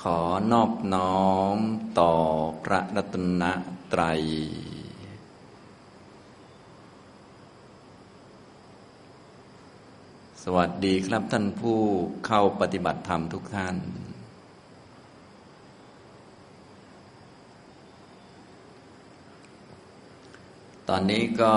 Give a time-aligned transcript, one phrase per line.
[0.00, 0.20] ขอ
[0.52, 1.58] นอบน้อม
[2.00, 2.12] ต่อ
[2.64, 3.42] พระรัตน
[3.92, 4.22] ตรัย
[10.42, 11.80] สวัสดีครับท่านผู้
[12.26, 13.76] เข้าปฏิบัติธรรมทุกท่าน
[20.88, 21.54] ตอนนี้ก็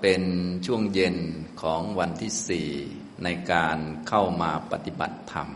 [0.00, 0.22] เป็น
[0.66, 1.16] ช่วงเย็น
[1.62, 2.68] ของวันที่สี่
[3.24, 5.50] ในการเข้ามาปฏิบัติธรรม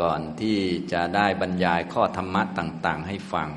[0.00, 0.58] ก่อนที่
[0.92, 3.50] จะได้บรรยายข้อธรรมะต่าง ๆ ให้ฟัง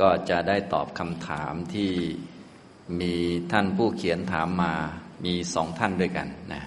[0.00, 1.92] ก็จะได้ตอบคำถามที่
[3.00, 3.14] มี
[3.52, 4.74] ท่านผู้เขียนถามมา
[5.24, 6.62] มีสองท่านด้วยกันนะ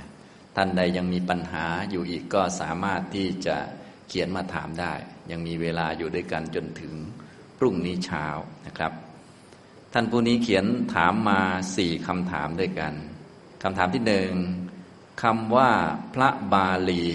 [0.56, 3.58] ท่านใดยังมีปัญหาอยู่อีกก็สามารถที่จะ
[4.08, 4.94] เขียนมาถามได้
[5.32, 6.94] ยังมีเวลาอยู่ด้วยกันจนถึง
[7.58, 8.26] พรุ่งนี้เช้า
[8.66, 8.92] นะครับ
[9.94, 11.42] ท่านผู้นี้เขียนถามมา
[11.76, 12.94] สี่คำถามด้วยกัน
[13.64, 14.32] คำถามที่หนึ่ง
[15.22, 15.72] คำว่า
[16.14, 17.06] พระบาลี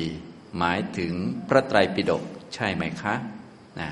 [0.59, 1.13] หมายถึง
[1.49, 2.23] พระไตรปิฎก
[2.55, 3.15] ใช่ไหมคะ
[3.81, 3.91] นะ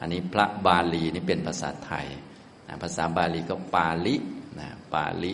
[0.00, 2.06] อันนี้พระบาลีนี่เป็นภาษาไทย
[2.68, 4.16] นะภาษาบาลีก็ปาลิ
[4.58, 5.32] นะปาลิ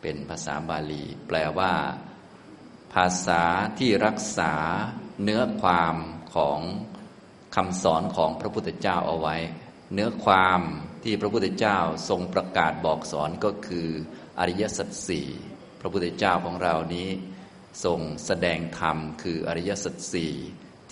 [0.00, 1.72] เป็นภาษาบาลี แปลว่า
[2.94, 3.42] ภาษา
[3.78, 4.54] ที่รักษา
[5.22, 5.96] เนื้อความ
[6.34, 6.60] ของ
[7.56, 9.36] คำสอนของพระพุทธเจ้าเอาไว้
[9.92, 10.60] เนื้อความ
[11.04, 13.88] ที่พระพุทธเจ้าทรงประกาศบอกสอนก็คือ
[14.38, 15.28] อริยสัจสี่
[15.80, 17.08] พระพุทธเจ้าของเรานี้
[17.84, 20.34] ทรงแสดงธรรมคืออริยสัจสี่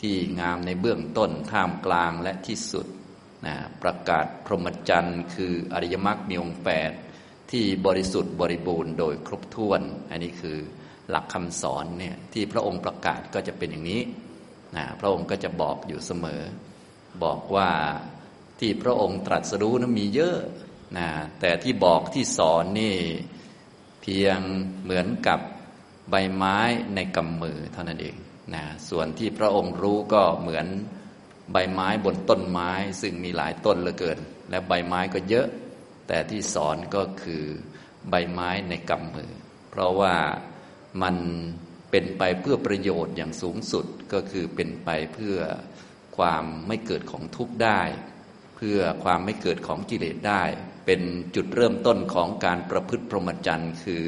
[0.01, 2.87] ที่งามในเบื้องต้นท่ามกลางและที่สุด
[3.47, 6.91] นะประกาศพรหมจรรย์คืออริยมรรคมีองค์แปด
[7.51, 10.59] ที่บริสุทธิ์บริบูรณ์โดยครบถ้วน อันนี้คือ
[11.11, 14.03] หลักคำสอนเนี่ยที่พระองค์ประกาศก็จะเป็นอย่างนี้
[14.77, 16.43] นะพระองค์ก็จะบอกอยู่เสมอ
[17.25, 17.71] บอกว่า
[18.61, 20.39] ที่พระองค์ตรัสรู้นั้นมีเยอะ
[20.99, 21.09] นะ
[21.41, 22.97] แต่ที่บอกที่สอนนี่
[24.03, 24.39] เพียง
[24.83, 25.41] เหมือนกับ
[26.11, 26.59] ใบไม้
[26.95, 28.17] ในกำมือเท่านั้นเอง
[28.55, 30.67] นะส่วนที่พระองค์รู้ก็เหมือน
[31.53, 34.19] ใบไม้บนต้นไม้ ซึ่งมีหลายต้นเหลือเกิน
[34.51, 35.47] และใบไม้ก็เยอะ
[36.09, 37.45] แต่ที่สอนก็คือ
[38.11, 39.33] ใบไม้ในกำมือ
[39.71, 40.15] เพราะว่า
[41.03, 41.17] มัน
[41.91, 45.39] เป็นไปเพื่อประโยชน์อย่างสูงสุดก็คือเป็นไปเพื่อ
[46.17, 47.81] ความไม่เกิดของทุกข์ได้
[48.57, 50.43] เพื่อความไม่เกิดของกิเลสได้
[50.87, 51.01] เป็น
[51.35, 54.03] จุดเริ่มต้นของการประพฤติพรหมจรรย์ คือ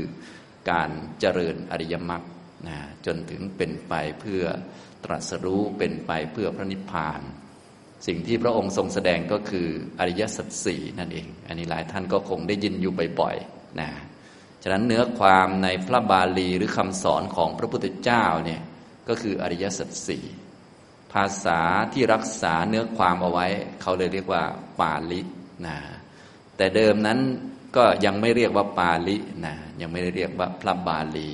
[0.70, 0.90] การ
[1.20, 2.22] เจริญอริยมรรค
[2.68, 4.44] นะจนถึงเป็นไปเพื่อ
[5.04, 7.20] ตรัสรู้เป็นไปเพื่อพระนิพพาน
[8.06, 9.68] สิ่งที่พระองค์ทรงแสดงก็คือ
[10.00, 13.88] อริยสัจสี่นั่นเอง อันนี้หลายท่านก็คงได้ยินอยู่บ่อยๆนะ
[14.62, 18.62] ฉะนั้นเนื้อความในพระบาลีหรือคำสอนของพระพุทธเจ้าเนี่ย
[19.08, 20.24] ก็คืออริยสัจสี่
[21.12, 21.60] ภาษา
[21.92, 23.46] ที่รักษาเนื้อความเอาไว้
[23.80, 24.42] เขาเลยเรียกว่า
[24.80, 25.20] ปาลิ
[25.66, 25.76] นะ
[26.56, 27.18] แต่เดิมนั้น
[27.76, 31.30] ก็ยังไม่เรียกว่าปาลินะยังไม่ได้เรียกว่าพระบาลี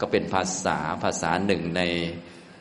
[0.00, 1.82] ก็เป็นภาษาภาษาหนึ่งใน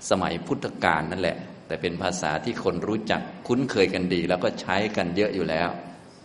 [0.10, 1.38] สมัยพุทธกาลนั่นแหละ
[1.68, 5.70] แต่เป็นภาษาที่คนรู้จักคุ้นเคยกันดี แล้วก็ใช้กันเยอะอยู่แล้ว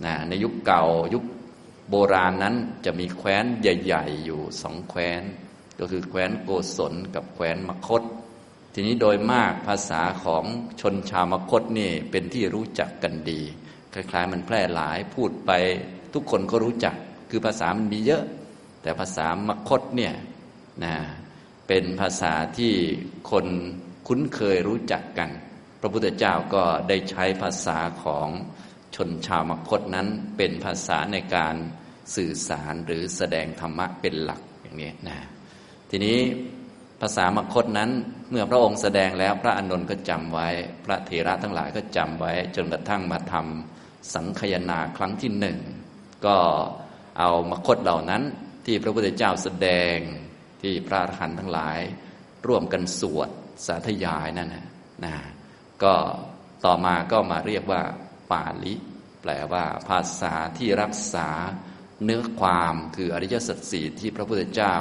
[0.05, 0.85] นะในยุคเก่า
[1.15, 1.25] ยุค
[1.91, 5.23] โบราณนั้นจะมีแคว้นใหญ่ ๆ อยู่สองแคว้น
[5.79, 8.03] ก็คือแคว้นโกศลกับแคว้นมคต
[8.75, 10.45] ทีนี้โดยมากภาษาของ
[10.81, 13.41] ชนชาวมคตนี่เป็นที่รู้จักกันดี
[13.95, 15.51] คล้ายๆ มันแพร่หลายพูดไป
[16.17, 16.95] ทุกคนก็รู้จัก
[17.31, 18.25] คือภาษามันมีเยอะ
[18.83, 20.15] แต่ภาษามคตเนี่ย
[20.85, 20.95] นะ
[21.69, 22.73] เป็นภาษาที่
[23.31, 23.47] คน
[24.09, 25.31] คุ้นเคยรู้จักกัน
[25.81, 28.29] พระพุทธเจ้าก็ได้ใช้ภาษาของ
[28.97, 31.57] ชนชาวมคตนั้นเป็นภาษาในการ
[32.17, 35.17] สื่อสารหรือแสดงธรรมะเป็นหลักอย่างนี้นะ
[35.91, 36.19] ทีนี้
[37.01, 37.91] ภาษามคตนั้น
[38.31, 40.49] เมื่อพระองค์แสดงแล้วพระอานนท์ก็จำไว้
[40.85, 45.59] พระเถระทั้งหลายก็จำไว้ จนกระทั่งมาทำสังคยนาครั้งที่หนึ่ง
[46.27, 46.37] ก็
[47.19, 48.23] เอามคตเหล่านั้น
[48.67, 49.97] ที่พระพุทธเจ้าแสดง
[50.63, 51.79] ที่พระอรหันต์ทั้งหลาย
[52.47, 53.31] ร่วมกันสวด
[53.67, 54.67] สาธยายนั่นนะ
[55.05, 55.15] นะ
[55.83, 55.95] ก็
[56.65, 57.83] ต่อมาก็มาเรียกว่า
[58.33, 58.75] ปาลิ
[59.23, 61.29] แปลว่าภาษาที่รักษา
[62.05, 64.75] เนื้อความคืออริยสัจสี่ที่พระพุทธเจ้า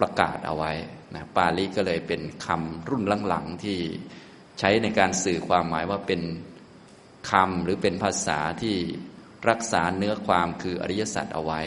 [0.00, 0.72] ประกาศเอาไว้
[1.14, 3.78] นะปาลิก็เลยเป็นคำรุ่นหลังๆที่
[4.58, 6.22] ใช้ในการสื่อความหมายว่าเป็น
[7.30, 8.76] คำหรือเป็นภาษาที่
[9.50, 11.60] รักษาเนื้อความคืออริยสัจเอาไว้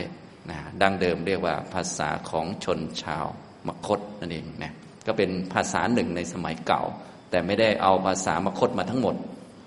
[0.50, 3.26] นะดั้งเดิมเรียกว่าภาษาของชนชาว
[3.68, 4.74] มคตนั่นเองนะ
[5.08, 6.84] ก็เป็นภาษาหนึ่งในสมัยเก่า
[7.30, 9.16] แต่ไม่ได้เอาภาษามคตมาทั้งหมด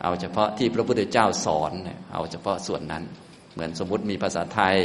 [0.02, 1.72] เอาเฉพาะที่พระพุทธเจ้าสอน
[2.12, 3.04] เอาเฉพาะส่วนนั้น
[3.52, 4.76] เหมือนสมมติมีภาษาไทย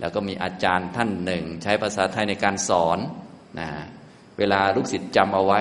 [0.00, 2.98] แล้วก็มีอาจารย์ท่านหนึ่ง ใช้ภาษาไทยในการสอน
[3.60, 3.68] นะ
[4.38, 5.60] เวลาลูกศิษย์จำเอาไว้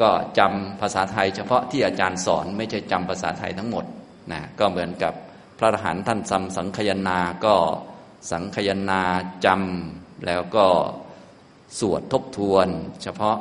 [0.00, 3.84] ก็จำภาษาไทย เฉพาะที่อาจารย์สอน ไม่ใช่จำภาษาไทยทั้งหมด
[4.32, 5.14] นะก็เหมือนกับ
[5.60, 7.56] พระอรหันต์ท่านจำสังคยนาก็
[8.30, 9.02] สังคยนา
[9.44, 10.66] จำแล้วก็
[11.78, 12.68] สวดทบทวน
[13.02, 13.38] เฉพาะ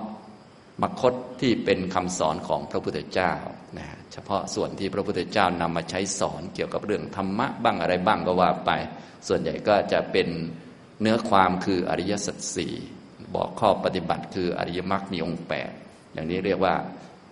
[0.81, 3.33] มคตที่เป็นคำสอนของพระพุทธเจ้า
[3.77, 8.71] นะเฉพาะส่วนที่พระพุทธเจ้านำมาใช้สอนเกี่ยวกับเรื่องธรรมะบ้างอะไรบ้างก็ว่าไป
[9.27, 10.27] ส่วนใหญ่ก็จะเป็น
[11.01, 12.73] เนื้อความคืออริยสัจสี่
[13.35, 15.71] บอกข้อปฏิบัติคืออริยมรรคมีองค์แปด
[16.13, 16.75] อย่างนี้เรียกว่า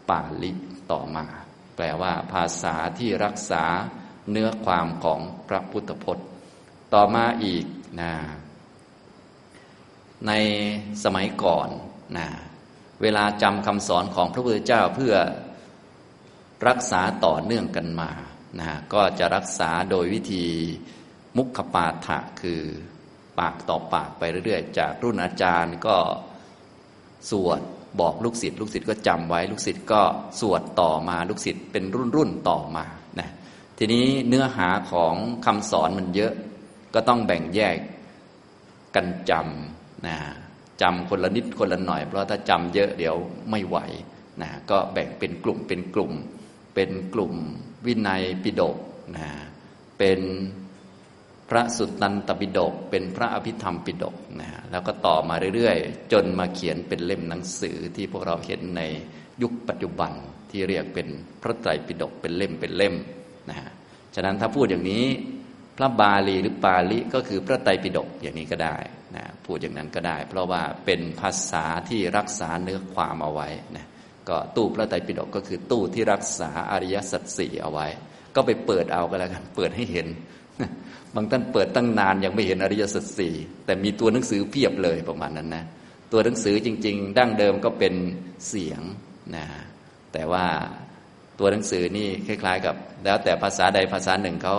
[0.10, 0.52] ปาลิ
[0.92, 1.26] ต่อมา
[1.76, 3.64] แปลว่าภาษาที่รักษา
[4.32, 5.20] เนื้อความของ
[5.50, 6.28] พระพุทธพจน์
[6.94, 7.66] ต่อมาอีก
[8.02, 8.14] นะ
[10.28, 10.32] ใน
[11.04, 11.70] สมัยก่อน
[12.18, 12.28] นะ
[13.02, 15.16] เวลาจำคำสอนของพระพุทธเจ้าเพื่อ
[16.68, 18.12] รักษาต่อเนื่องกันมา
[18.60, 20.46] นะก็จะรักษาโดยวิธี
[21.38, 22.62] มุขปาฐะคือ
[23.40, 25.98] ปากต่อปากไปเรื่อยๆ จากรุ่นอาจารย์ก็
[27.30, 27.60] สวด
[28.00, 30.02] บอกลูกศิษย์ลูกศิษย์ก็จำไว้ ลูกศิษย์ก็
[30.40, 32.86] สวดต่อมาลูกศิษย์เป็นรุ่นรุ่นต่อมา
[33.78, 35.16] ทีนี้เนื้อหาของ
[35.46, 36.34] คำสอนมันเยอะ
[36.94, 37.78] ก็ต้องแบ่งแยก
[38.96, 40.18] กันจำนะ
[40.82, 43.16] จำคนละนิดคนละหน่อย เพราะถ้าจำเยอะเดี๋ยว
[43.52, 43.78] ไม่ไหว
[44.42, 46.14] นะก็แบ่งเป็นกลุ่มเป็นกลุ่ม
[46.76, 47.34] เป็นกลุ่ม
[47.86, 48.78] วินัยปิฎก
[49.18, 49.28] นะ
[49.98, 50.20] เป็น
[51.50, 58.82] พระสุตตันตปิฎกเป็นพระอภิธรรมปิฎกนะแล้วก็ต่อมาเรื่อยๆ จนมาเขียนเป็นเล่มหนังสือที่พวกเราเห็นใน
[59.42, 60.12] ยุคปัจจุบัน
[60.52, 61.08] ที่เรียกเป็น
[61.42, 62.96] พระไตรปิฎกเป็นเล่มเป็นเล่ม
[63.50, 63.58] นะ
[64.16, 65.06] ฉะนั้นถ้าพูดอย่างนี้
[65.78, 68.76] พระบาลีหรือปาลิก็คือพระไตรปิฎกอย่างนี้ก็ได้
[69.16, 73.86] นะพูดอย่างนั้นก็ได้ เพราะว่าเป็นภาษาที่รักษาเนื้อความเอาไว้นะ
[74.30, 77.88] ก็ตู้พระไตรปิฎกก็คือตู้ที่รักษาอริยสัจสี่เอาไว้
[78.36, 80.08] ก็ไปเปิดเอาก็แล้วกันเปิดให้เห็น
[81.16, 83.34] บางท่านเปิดตั้งนานยังไม่เห็นอริยสัจสี่
[83.66, 85.66] แต่มีตัวหนังสือเพียบเลยประมาณนั้นนะ
[86.12, 87.94] ตัวหนังสือจริง ๆ ดั้งเดิมก็เป็น
[88.48, 88.82] เสียง
[89.36, 89.46] นะ
[90.14, 90.46] แต่ว่า
[91.40, 94.58] ตัวหนังสือนี่คล้าย ๆ กับ แล้วแต่ภาษาใดภาษาหนึ่งเขา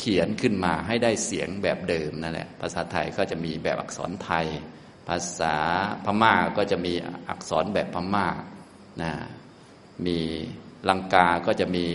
[0.00, 4.46] เขียนขึ้นมาให้ได้เสียงแบบเดิมนั่นแหละ ภาษาไทยก็จะมีแบบอักษรไทย
[5.08, 5.56] ภาษา
[6.04, 6.92] พม่าก็จะมี
[7.30, 8.28] อักษรแบบพม่า
[9.02, 9.12] นะ
[10.06, 10.18] มี
[10.88, 11.86] ลังกา ก็จะมี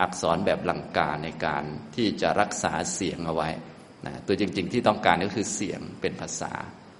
[0.00, 1.64] อักษรแบบลังกาในการ
[1.94, 3.50] ที่จะรักษาเสียงเอาไว้
[4.06, 6.52] นะตัวจริง ๆ ที่ต้องการก็คือเสียงเป็นภาษา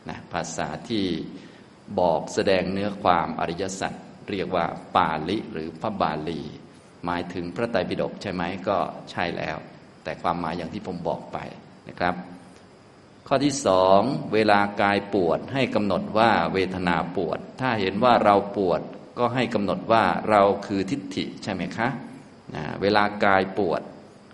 [0.08, 1.04] นะภาษาที่
[1.98, 3.92] บอกแสดงเนื้อความอริยสัจ
[4.30, 4.64] เรียกว่า
[4.96, 6.42] ปาลิหรือพระบาลี
[7.04, 8.78] หมายถึงพระไตรปิฎกใช่ไหมก็
[9.10, 9.56] ใช่แล้ว
[10.04, 11.38] แต่ความหมายอย่างที่ผมบอกไป
[11.88, 12.14] นะครับ
[13.28, 14.00] ข้อที่สอง
[14.34, 18.80] เวลากายปวดให้กำหนดว่าเวทนาปวด ถ้าเห็นว่าเราปวด
[19.18, 21.88] ก็ให้กำหนดว่าเราคือทิฏฐิใช่ไหมคะ
[22.54, 23.82] นะเวลากายปวด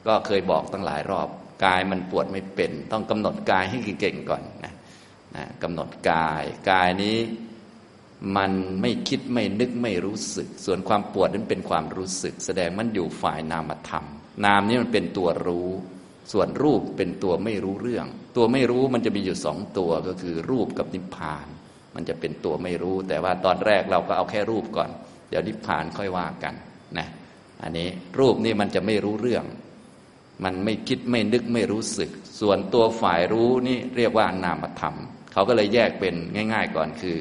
[0.07, 1.29] ก็เคยบอกตั้งหลายรอบ
[1.65, 4.75] กายมันปวดไม่เป็น ต้องกำหนดกายให้เก่งๆก่อนนะ
[5.37, 7.17] นะกำหนดกาย กายนี้
[8.37, 14.05] มันไม่คิดไม่นึกไม่รู้สึก ส่วนความปวดนั้นเป็นความรู้สึก แสดงมันอยู่ฝ่ายนามธรรม
[14.45, 15.69] นามนี้มันเป็นตัวรู้
[16.33, 18.07] ส่วนรูปเป็นตัวไม่รู้เรื่อง
[18.37, 21.47] ตัวไม่รู้มันจะมีอยู่สองตัวก็คือรูปกับนิพพาน
[21.95, 24.91] มันจะเป็นตัวไม่รู้ แต่ว่าตอนแรกเราก็เอาแค่รูปก่อน
[25.29, 26.55] เดี๋ยวนิพพานค่อยว่ากัน
[26.99, 27.09] นะ
[27.63, 27.89] อันนี้
[28.19, 29.45] รูปนี่มันจะไม่รู้เรื่อง
[30.45, 34.95] มันไม่คิดไม่นึกไม่รู้สึก ส่วนตัวฝ่ายรู้นี่เรียกว่านามธรรม
[35.33, 36.15] เขาก็เลยแยกเป็น
[36.53, 37.19] ง่าย ๆ ก่อนคือ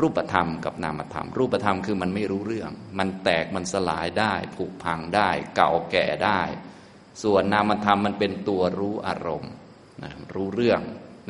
[0.00, 6.40] รูปธรรมกับนามธรรม รูปธรรมคือมันไม่รู้เรื่อง มันแตกมันสลายได้ ผุพังได้ เก่าแก่ได้
[7.22, 9.52] ส่วนนามธรรมมันเป็นตัวรู้อารมณ์
[10.02, 10.80] นะรู้เรื่อง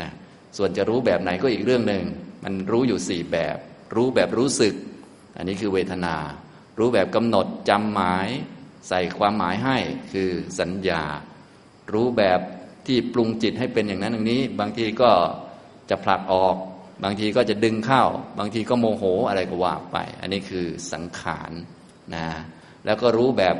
[0.00, 0.10] นะ
[0.56, 2.04] ส่วนจะรู้แบบไหนก็อีกเรื่องหนึ่ง
[2.44, 3.56] มันรู้อยู่สี่แบบ
[3.94, 4.74] รู้แบบรู้สึก
[5.36, 6.16] อันนี้คือเวทนา
[6.78, 8.28] รู้แบบกำหนดจำหมาย
[8.88, 9.76] ใส่ความหมายให้
[10.12, 11.02] คือสัญญา
[11.92, 12.40] รู้แบบ
[12.86, 15.10] ที่ปรุงจิตให้เป็นอย่างนั้นอย่างนี้ บางทีก็
[15.90, 16.56] จะผลักออก
[17.04, 18.04] บางทีก็จะดึงเข้า
[18.38, 21.52] บางทีก็โมโหอะไรก็ว่าไป อันนี้คือสังขาร
[22.14, 22.26] นะ
[22.84, 23.56] แล้วก็รู้แบบ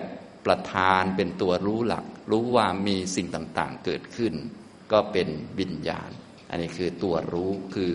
[0.46, 4.34] ประธานเป็นตัวรู้หลัก รู้ว่ามีสิ่งต่างๆเกิดขึ้น
[4.92, 5.28] ก็เป็น
[5.58, 6.10] วิญญาณ
[6.50, 7.90] อันนี้คือตัวรู้คือ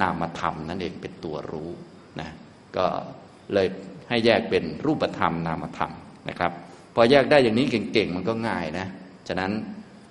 [0.00, 1.70] นามธรรมนั่นเองเป็นตัวรู้
[2.20, 2.30] นะ
[2.76, 2.86] ก็
[3.52, 3.66] เลย
[4.08, 5.92] ให้แยกเป็นรูปธรรมนามธรรม
[6.28, 6.52] นะครับ
[6.94, 8.86] พอแยกได้อย่างนี้เก่งๆมันก็ง่ายนะ
[9.28, 9.52] ฉะนั้น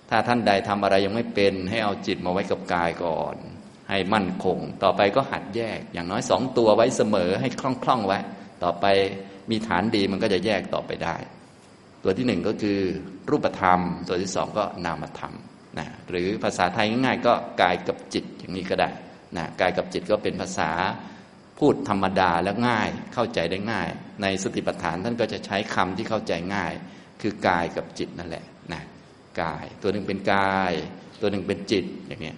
[0.10, 3.36] ถ้าท่านใดทำอะไรยังไม่เป็นให้เอาจิตมาไว้กับกายก่อน
[3.92, 7.48] ให้มั่นคง ต่อไปก็หัดแยก อย่างน้อยสองตัวไว้เสมอให้
[7.84, 8.20] คล่องๆไว้
[8.64, 8.86] ต่อไป
[9.52, 11.16] มีฐานดีมันก็จะแยกต่อไปได้
[12.04, 12.80] ตัวที่หนึ่งก็คือ
[13.30, 15.34] รูปธรรม ตัวที่สองก็นามธรรม
[15.80, 18.90] นะหรือภาษาไทยง่ายๆ ก็กายกับจิตอย่างนี้ก็ได้
[19.38, 20.72] นะกายกับจิตก็เป็นภาษา
[21.60, 23.88] พูดธรรมดาและง่ายเข้าใจได้ง่าย
[24.22, 26.74] ในสติปัฏฐานท่านก็จะใช้คำที่เข้าใจง่าย
[27.22, 28.82] คือกายกับจิตนั่นแหละนะ
[29.42, 30.74] กาย ตัวหนึ่งเป็นกาย
[31.22, 32.34] ตัวหนึ่งเป็นจิตอย่างนี้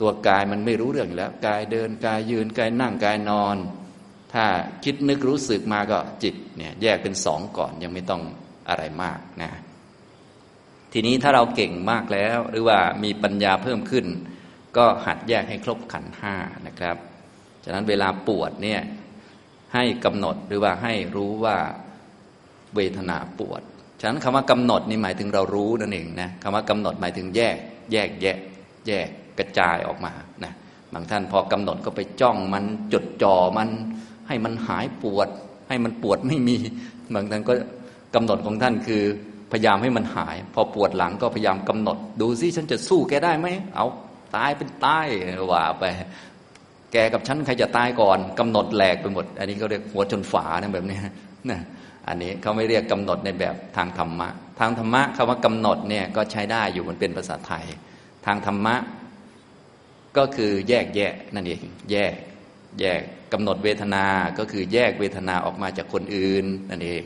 [0.00, 3.56] ตัวกายมันไม่รู้เรื่องแล้ว กายเดินกายยืนกายนั่งกายนอน
[4.32, 4.44] ถ้า
[4.84, 8.22] คิดนึกรู้สึกมาก็จิตเนี่ยแยกเป็นสองก่อนยังไม่ต้อง
[8.68, 9.50] อะไรมากนะ
[10.92, 14.06] ทีนี้ถ้าเราเก่งมากแล้ว หรือว่ามีปัญญาเพิ่มขึ้น
[14.76, 16.34] ก็หัดแยกให้ครบขันห้า
[16.66, 16.96] นะครับ
[17.64, 18.80] ฉะนั้นเวลาปวดเนี่ย
[19.74, 21.56] ให้กำหนดหรือว่าให้รู้ว่า
[22.74, 23.62] เวทนาปวด
[24.00, 27.56] ฉะนั้นคำว่ากำหนดนี่หมายถึงเรารู้นั่นเองนะคำว่ากำหนดหมายถึงแยก
[27.92, 28.38] แยกแยะ
[28.88, 30.12] แยก กระจายออกมา
[30.44, 30.52] นะ
[30.92, 33.68] บางท่านพอกำหนดก็ไปจ้องมันจดจ่อมัน
[34.28, 35.28] ให้มันหายปวด
[35.68, 36.56] ให้มันปวดไม่มี
[37.14, 37.52] บางท่านก็
[38.14, 39.02] กำหนดของท่านคือ
[39.52, 43.86] พยายามให้มันหาย พอปวดหลังก็พยายามกำหนด ดูซิฉันจะสู้แกได้ไหมเอา
[44.36, 45.06] ตายเป็นตาย
[45.52, 45.84] ว่าไป
[46.92, 50.98] แกกับฉันใครจะตายก่อนกำหนดแหลกไปหมด อันนี้เขาเรียกหัวจนฝานะแบบนี้
[51.50, 51.60] นะ
[52.08, 54.28] อันนี้เขาไม่เรียกกำหนดในแบบทางธรรมะ
[54.60, 57.64] ทางธรรมะคำว่ากำหนดเนี่ยก็ใช้ได้อยู่มันเป็นภาษาไทย
[58.26, 58.74] ทางธรรมะ
[60.16, 62.14] ก็คือแยกแยะนั่นเองแยก
[62.80, 63.00] แยก
[63.32, 64.06] กำหนดเวทนา
[64.38, 67.04] ก็คือแยกเวทนาออกมาจากคนอื่นนั่นเอง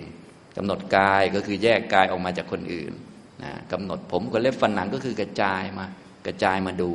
[0.57, 2.93] กำหนดกายก็คือแยกกายออกมาจากคนอื่น
[3.43, 5.87] นะกำหนดผมก็เล็บฟันหนังก็คือกระจายมา
[6.27, 6.91] กระจายมาดู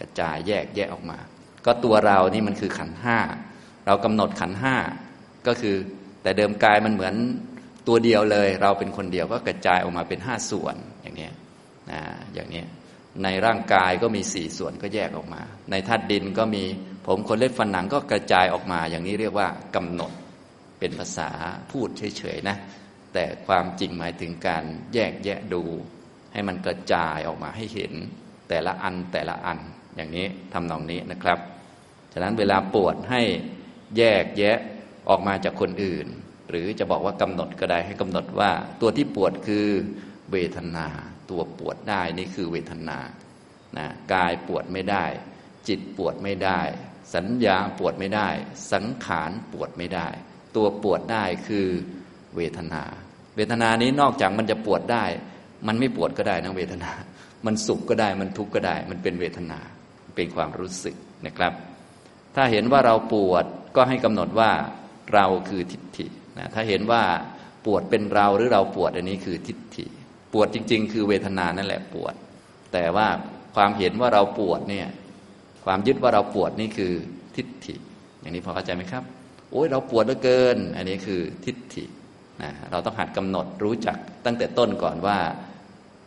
[0.00, 1.18] กระจายแยกแยกออกมา
[1.66, 3.18] ก็ตัวเรานี่มันคือขันห้า
[3.86, 4.76] เรากำหนดขันห้า
[5.46, 5.76] ก็คือ
[6.22, 7.14] แต่เดิมกายมันเหมือน
[7.88, 11.28] ตัวเดียวเลย เราเป็นคนเดียวก็กระจายออกมาเป็นห้าส่วนอย่างนี้
[11.90, 12.00] นะ
[12.34, 12.62] อย่างนี้
[13.24, 16.64] ในร่างกายก็มีสี่ส่วนก็แยกออกมา ในธาตุดินก็มี
[17.06, 20.12] ผมคนเล็บฟันหนังก็กระจายออกมา อย่างนี้เรียกว่ากำหนด
[20.78, 21.30] เป็นภาษา
[21.70, 22.56] พูดเฉยๆนะ
[23.12, 24.64] แต่ความจริงหมายถึงการ
[24.94, 25.62] แยกแยะดู
[26.32, 27.92] ให้มันกระจายออกมาให้เห็น
[28.48, 29.58] แต่ละอันแต่ละอัน
[29.96, 31.38] อย่างนี้ทำนองนี้นะครับ
[32.12, 33.22] ฉะนั้นเวลาปวดให้
[33.96, 34.58] แยกแยะ
[35.08, 36.06] ออกมาจากคนอื่น
[36.50, 38.50] หรือจะบอกว่ากำหนดก็ได้ให้กำหนดว่า
[38.80, 39.66] ตัวที่ปวดคือ
[40.32, 40.86] เวทนา
[41.30, 42.98] ตัวปวดได้นี่คือเวทนา
[43.78, 45.04] นะกายปวดไม่ได้
[45.68, 46.60] จิตปวดไม่ได้
[47.14, 48.28] สัญญาปวดไม่ได้
[48.72, 50.08] สังขารปวดไม่ได้
[50.56, 51.68] ตัวปวดได้คือ
[52.36, 52.82] เวทนา
[53.36, 55.04] เวทนานี้นอกจากมันจะปวดได้
[55.66, 56.92] มันไม่ปวดก็ได้นะเวทนา
[57.46, 59.58] มันสุขก็ได้มันทุกข์ก็ได้ มันเป็นเวทนา
[60.16, 60.96] เป็นความรู้สึก
[61.26, 61.52] นะครับ
[62.36, 63.44] ถ้าเห็นว่าเราปวด
[63.76, 64.50] ก็ให้กำหนดว่า
[65.14, 66.06] เราคือทิฏฐิ
[66.38, 67.02] นะถ้าเห็นว่า
[67.66, 69.86] ปวดเป็นเราหรือเราปวดอันนี้คือทิฏฐิ
[70.32, 72.14] ปวดจริง ๆ คือเวทนานั่นแหละปวด
[72.72, 73.06] แต่ว่า
[73.56, 74.88] ความเห็นว่าเราปวดเนี่ย
[75.64, 76.92] ความยึดว่าเราปวดนี่คือ
[77.36, 77.74] ทิฏฐิ
[78.20, 79.04] อย่างนี้พอเข้าใจไหมครับ
[79.50, 81.84] โอ้ยเราปวดเหลือเกิน อันนี้คือทิฏฐิ
[82.42, 85.18] นะเราต้องหัดกำหนดรู้จักตั้งแต่ต้นก่อนว่า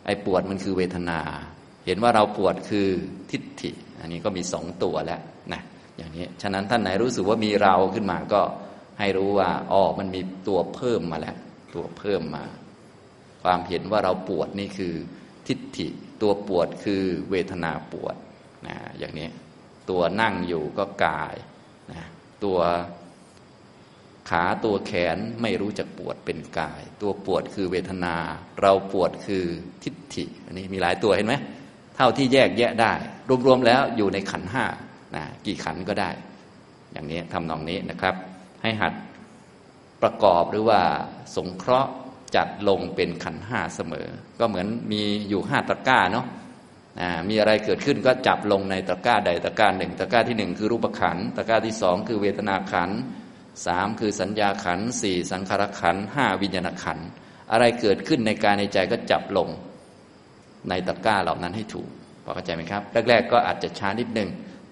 [0.06, 1.20] ไอ้ปวดมันคือเวทนา
[1.86, 2.88] เห็นว่าเราปวดคือ
[3.30, 5.20] ทิฏฐิ อันนี้ก็มีสองตัวแล้ว
[5.52, 5.60] นะ
[5.96, 8.42] อย่างนี้ฉะนั้นท่านไหนรู้สึกว่ามีเราขึ้นมาก็
[8.98, 11.36] ให้รู้ว่าอ๋อมันมีตัวเพิ่มมาแล้ว
[11.74, 12.44] ตัวเพิ่มมา
[13.44, 14.94] ความเห็นว่าเราปวดนี่คือ
[15.46, 15.88] ทิฏฐิ
[16.22, 18.14] ตัวปวดคือเวทนาปวด
[18.66, 19.28] นะอย่างนี้
[19.90, 21.34] ตัวนั่งอยู่ก็กาย
[21.92, 22.02] นะ
[22.44, 22.58] ตัว
[24.30, 28.14] ขาตัวแขนไม่รู้จักปวดเป็นกาย ตัวปวดคือเวทนา
[28.60, 29.44] เราปวดคือ
[29.84, 31.34] ทิฏฐิ อันนี้มีหลายตัวเห็นไหม
[31.96, 32.92] เท่าที่แยกแยะได้
[33.46, 34.64] รวมๆแล้วอยู่ในขันห้า
[35.16, 36.10] นะกี่ขันก็ได้
[36.92, 38.14] อย่างนี้ทำนองนี้นะครับ
[38.62, 38.92] ให้หัด
[40.02, 40.80] ประกอบหรือว่า
[41.36, 41.92] สงเคราะห์
[42.36, 44.06] จัดลงเป็นขันห้าเสมอ
[44.38, 46.26] ก็เหมือนมีอยู่ห้าตะกร้าเนาะ
[47.28, 52.90] มีอะไรเกิดขึ้นก็จับลงในตะกร้าใดตะกร้าหนึ่งตะกร้าที่หนึ่งคือรูปขันตะกร้าที่สองคือเวทนาขัน
[53.66, 56.98] สามคือสัญญาขันสี่สังขารขันห้าวิญญาณขัน
[57.52, 59.48] อะไรเกิดขึ้นในกายในใจก็จับลง
[60.68, 61.88] ในตะกร้าเหล่านั้นให้ถูก
[62.24, 64.28] พอเข้าใจไหมครับ แรก ๆ ก็อาจจะช้านิดนึง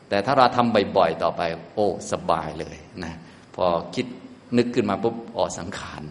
[0.08, 1.42] แต่ถ้าเราทำบ่อยๆต่อไป
[1.74, 3.14] โอ้ สบายเลยนะ
[3.54, 3.64] พอ
[3.94, 4.06] คิด
[4.56, 6.02] นึกขึ้นมาปุ๊บอ๋อสังขาร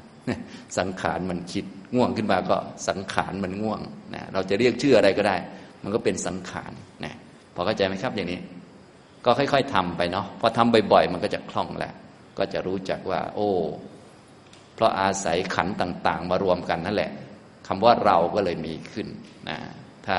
[0.77, 3.79] สังขารมันคิดง่วงขึ้นมาก็สังขารมันง่วง
[4.15, 5.35] นะเราจะเรียกชื่ออะไรก็ได้
[5.83, 6.71] มันก็เป็นสังขาร
[7.05, 7.13] นะ
[7.55, 8.39] พอเข้าใจไหมครับอย่างนี้
[9.25, 11.93] ก็ค่อย ๆทำไปเนาะพอทำบ่อย ๆ มันก็จะคล่องแหละ
[12.37, 13.49] ก็จะรู้จักว่า โอ้
[14.75, 17.11] เพราะอาศัยขันต่าง ๆ มารวมกันนั่นแหละ
[17.67, 19.07] คำว่าเราก็เลยมีขึ้น
[19.49, 19.57] นะ
[20.07, 20.17] ถ้า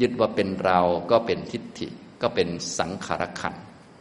[0.00, 0.80] ยึดว่าเป็นเรา
[1.10, 1.88] ก็เป็นทิฏฐิ
[2.22, 3.54] ก็เป็นสังขารขัน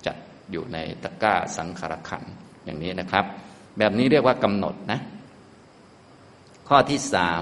[0.05, 0.15] จัด
[0.51, 2.23] อยู่ในตะกร้าสังขารขัน
[2.65, 3.25] อย่างนี้นะครับ
[3.77, 4.99] แบบนี้เรียกว่ากำหนดนะ
[6.67, 7.41] ข้อที่สาม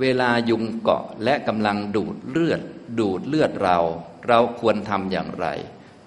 [0.00, 2.60] เวลายุงเกาะและกำลังดูดเลือด
[3.00, 3.78] ดูดเลือดเรา
[4.28, 5.46] เราควรทำอย่างไร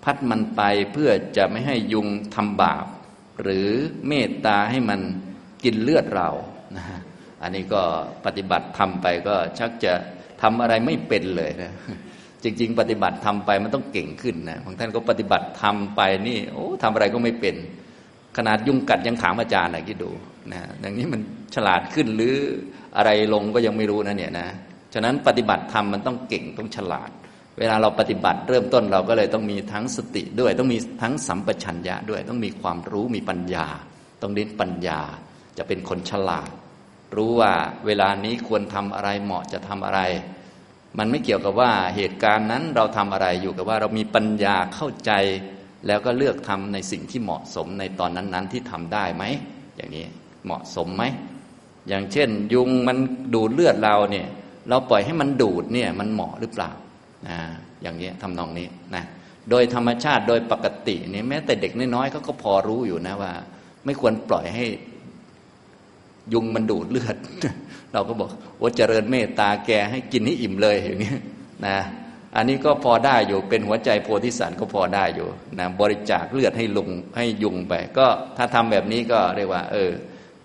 [0.03, 0.61] พัดมันไป
[0.93, 2.85] เพื่อจะไม่ให้ยุงทำบาป
[3.41, 3.69] หรือ
[4.07, 4.99] เมตตาให้มัน
[5.63, 6.29] กินเลือดเรา
[6.75, 6.85] นะ
[7.41, 7.81] อันนี้ก็
[8.25, 9.93] ปฏิบัติทำไปก็ชักจะ
[10.41, 11.71] ทำอะไรไม่เป็นเลยนะ
[12.43, 17.55] จริง ๆ ปฏิบัติทำไปมันต้องเก่งขึ้นนะบางท่านก็ปฏิบัติทำไปนี่โอ้ทำอะไรก็ไม่เป็น
[18.37, 20.11] ขนาดยุงกัดยังถามอาจารย์นะคิดดู
[20.53, 21.21] นะอย่างนี้มัน
[21.55, 22.35] ฉลาดขึ้นหรือ
[22.97, 24.49] อะไรลงก็ยังไม่รู้นะเนี่ยนะ
[24.93, 27.09] ฉะนั้นปฏิบัติธรรมมันต้องเก่งต้องฉลาด
[27.59, 33.67] เวลาเราปฏิบัติเริ่มต้นเราก็เลยต้องมีทั้งสติด้วย ต้องมีทั้งสัมปชัญญะด้วย ต้องมีความรู้มีปัญญา
[34.21, 34.99] ต้องเน้นปัญญา
[35.57, 36.49] จะเป็นคนฉลาด
[37.15, 37.53] รู้ว่า
[37.85, 40.01] เวลานี้ควรทำอะไรเหมาะจะทำอะไร
[40.97, 45.11] มันไม่เกี่ยวกับว่าเหตุการณ์นั้นเราทำอะไรอยู่กับว่าเรามีปัญญาเข้าใจ
[45.87, 49.23] แล้วก็เลือกทำในสิ่งที่เหมาะสมในตอนนั้นๆ ที่ทำได้ไหม
[49.77, 50.05] อย่างนี้
[50.45, 51.03] เหมาะสมไหม
[51.89, 52.97] อย่างเช่น ยุงมัน
[53.33, 54.27] ดูดเลือดเราเนี่ย
[54.69, 56.71] เราปล่อยให้มันดูดเนี่ยมันเหมาะหรือเปล่า
[57.27, 57.37] นะ
[57.81, 59.03] อย่างนี้ทำนองนี้นะ
[59.49, 63.31] โดยธรรมชาติโดยปกติเนี่ยแม้แต่เด็กน้อยๆเขาก็พอรู้อยู่นะว่า
[63.85, 64.65] ไม่ควรปล่อยให้
[66.33, 67.17] ยุงมันดูดเลือด
[67.93, 68.29] เราก็บอก
[68.61, 71.15] ว่าเจริญเมตตาแกให้กินให้อิ่มเลยอย่างนี้
[71.67, 71.77] นะ
[72.35, 75.27] อันนี้ก็พอได้อยู่เป็นหัวใจโพธิสัตว์ก็พอได้อยู่
[75.59, 79.89] นะบริจาคเลือดให้ลุงให้ยุงไป ก็ถ้าทำแบบนี้ก็เรียกว่า เออ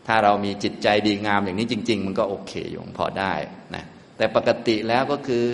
[0.07, 3.35] ถ้าเรามีจิตใจดีงามอย่างนี้จริง ๆ มันก็โอเคอยู่พอได้
[3.75, 3.85] นะ
[4.17, 5.45] แต่ปกติแล้วก็คือ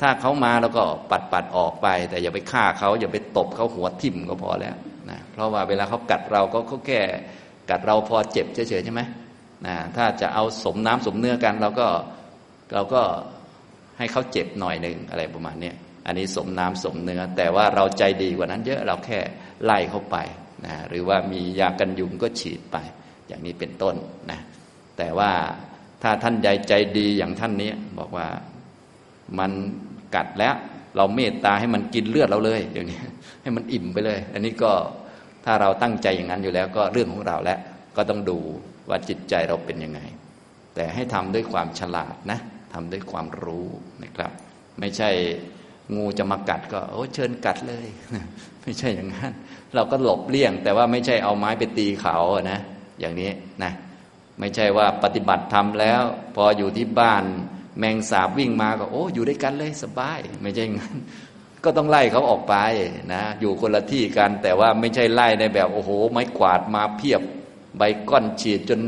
[0.00, 4.76] ถ้าเขามาแล้วก็ปัดปัดออกไป แต่อย่าไปฆ่าเขาอย่าไปตบเขาหัวทิ่มก็พอแล้ว
[5.10, 7.00] นะเพราะว่าเวลาเขากัดเราก็เขาแค่
[7.70, 9.02] กัดเราพอเจ็บเฉยๆใช่ไหม
[9.66, 11.88] นะถ้าจะเอาสมน้ำสมเนื้อกันเราก็
[12.74, 13.02] เราก็
[13.98, 15.72] ให้เขาเจ็บหน่อยหนึ่งอะไรประมาณนี้
[16.06, 19.18] อันนี้สมน้ำสมเนื้อ แต่ว่าเราใจดีกว่านั้นเยอะเราแค่
[19.64, 20.16] ไล่เข้าไป
[20.66, 22.76] นะหรือว่ามียากันยุงก็ฉีดไป
[23.28, 23.94] อย่างนี้เป็นต้น
[24.30, 24.40] นะ
[24.98, 25.30] แต่ว่า
[26.02, 28.26] ถ้าท่านใหญ่ใจดีอย่างท่านนี้บอกว่า
[29.38, 29.52] มัน
[30.14, 30.54] กัดแล้ว
[30.96, 33.00] เราเมตตาให้มันกินเลือดเราเลยอย่างนี้
[33.42, 34.72] ให้มันอิ่มไปเลย อันนี้ก็
[35.44, 37.58] ถ้าเราตั้งใจอย่างนั้นอยู่แล้วก็เรื่องของเราแล้ว
[37.96, 38.38] ก็ต้องดู
[38.88, 40.00] ว่าจิตใจเราเป็นยังไง
[40.74, 42.38] แต่ให้ทำด้วยความฉลาดนะ
[42.72, 43.68] ทำด้วยความรู้
[44.02, 44.32] นะครับ
[44.80, 45.10] ไม่ใช่
[45.96, 47.86] งูจะมากัดก็โอ้เชิญกัดเลย
[48.62, 49.32] ไม่ใช่อย่างนั้น
[49.74, 52.16] เราก็หลบเลี่ยง แต่ว่าไม่ใช่เอาไม้ไปตีเขา
[52.52, 52.60] นะ
[53.00, 53.30] อย่างนี้
[53.62, 53.72] นะ
[54.40, 56.02] ไม่ใช่ว่าปฏิบัติทำแล้ว
[56.36, 57.24] พออยู่ที่บ้าน
[57.78, 60.96] แมงสาบวิ่งมาก็โอ้อยู่ด้วยกันเลยสบาย ไม่ใช่งั้น
[61.64, 62.54] ก็ต้องไล่เขาออกไป
[63.12, 67.20] นะอยู่คนละที่กัน แต่ว่าไม่ใช่ไล่ในแบบโอ้โห ไม้กวาดมาเพียบ
[67.78, 68.80] ใบก้อนฉีดจน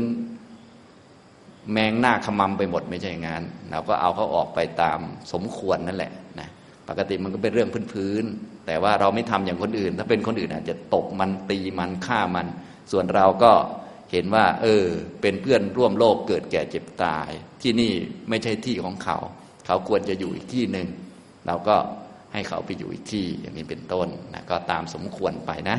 [1.71, 4.99] แมงหน้าขมำไปหมดไม่ใช่งานเราก็เอาเขาออกไปตาม
[5.31, 6.49] สมควรนั่นแหละนะ
[6.89, 12.47] ปกติมันก็เป็นเรื่องพื้นๆแต่ว่าเราไม่ทำอย่างคนอื่น ถ้าเป็นคนอื่นอาจจะตกมันตีมันฆ่ามัน
[12.91, 13.51] ส่วนเราก็
[14.15, 14.85] เห็นว่า เออ
[15.21, 17.29] เป็นเพื่อนร่วมโลกเกิดแก่เจ็บตาย
[17.61, 17.91] ที่นี่
[18.29, 19.17] ไม่ใช่ที่ของเขา
[19.65, 20.87] เขาควรจะอยู่อีกที่หนึ่ง
[21.47, 21.75] เราก็
[22.33, 25.77] ให้เขาไปอยู่อีกที่อย่างนี้เป็นต้นนะก็ตามสมควรไปนะ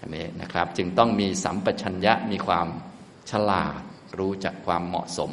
[0.00, 2.66] อันนี้นะครับ จึงต้องมีสัมปชัญญะมีความ
[3.30, 3.80] ฉลาด
[4.18, 5.30] รู้จักความเหมาะสม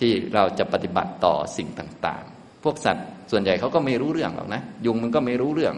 [0.00, 5.74] ที่เราจะปฏิบัติต่อสิ่งต่างๆ พวกสัตว์ส่วนใหญ่เขาก็ไม่รู้เรื่องหรอกนะ ยุงมันก็ไม่รู้เรื่อง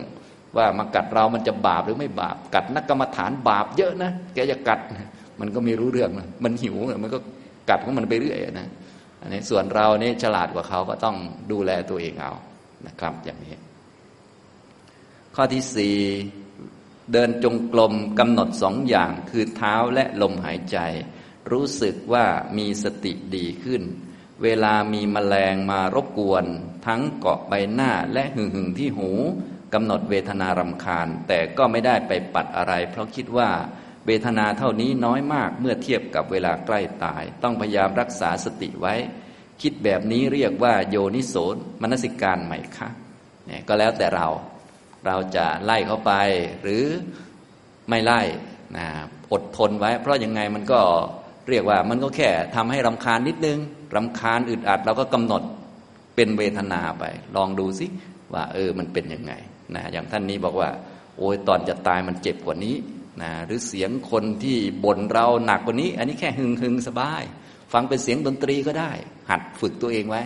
[0.57, 4.81] ว่ามากัดเรามันจะบาปหรือไม่บาป กัดนักกรรมฐานบาปเยอะนะแกจะกัด
[5.41, 6.11] มันก็ไม่รู้เรื่อง
[6.45, 7.19] มันหิวมันก็
[7.71, 8.69] กัดของมันไปเรื่อยนะ
[9.21, 11.17] อันนี้ส่วนเราเนี่ฉลาดกว่าเขาก็ต้อง
[11.53, 12.33] ดูแลตัวเองเอา
[12.87, 13.57] นะครับ อย่างนี้
[15.35, 15.97] ข้อที่สี่
[17.13, 20.79] เดินจงกรมกำหนดสองอย่างคือเท้าและลมหายใจ
[21.53, 22.25] รู้สึกว่า
[22.59, 23.83] มีสติดีขึ้น
[24.43, 26.45] เวลามีมแมลงมารบกวน
[26.87, 29.11] ทั้งเกาะใบหน้าและหึงหึงที่หู
[29.75, 33.51] กำหนดเวทนารำคาญ แต่ก็ไม่ได้ไปปัดอะไร เพราะคิดว่า
[34.07, 38.95] เวทนาเท่านี้น้อยมากเมื่อเทียบกับเวลาใกล้ตาย ต้องพยายามรักษาสติไว้
[39.63, 41.35] คิดแบบนี้เรียกว่าโยนิโส
[41.83, 42.89] มนสิการไหม่คะ
[43.47, 44.29] เนี่ยก็แล้วแต่เรา
[45.07, 46.13] เราจะไล่เขาไป
[46.63, 46.85] หรือ
[47.89, 48.23] ไม่ไล่
[48.77, 48.87] นะ
[49.33, 50.81] อดทนไว้ เพราะยังไงมันก็
[51.49, 53.59] เรียกว่ามันก็แค่ทำให้รำคาญนิดนึง
[53.97, 55.43] รำคาญอึดอัดเราก็กำหนด
[56.17, 57.05] เป็นเวทนาไป
[57.37, 57.87] ลองดูสิ
[58.35, 59.33] ว่าเออมันเป็นยังไง
[59.75, 60.71] นะอย่างท่านนี้บอกว่า
[61.19, 62.75] โอ้ยตอนจะตายมันเจ็บกว่านี้
[63.23, 67.23] นะหรือเสียงคนที่บ่นเราหนักกว่านี้ อันนี้แค่หึงหึงสบาย
[67.73, 68.93] ฟังเป็นเสียงดนตรีก็ได้
[69.31, 70.23] หัดฝึกตัวเองไว้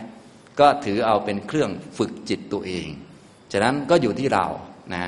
[0.61, 2.87] ก็ถือเอาเป็นเครื่องฝึกจิตตัวเอง
[3.53, 4.47] ฉะนั้นก็อยู่ที่เรา
[4.95, 5.05] นะ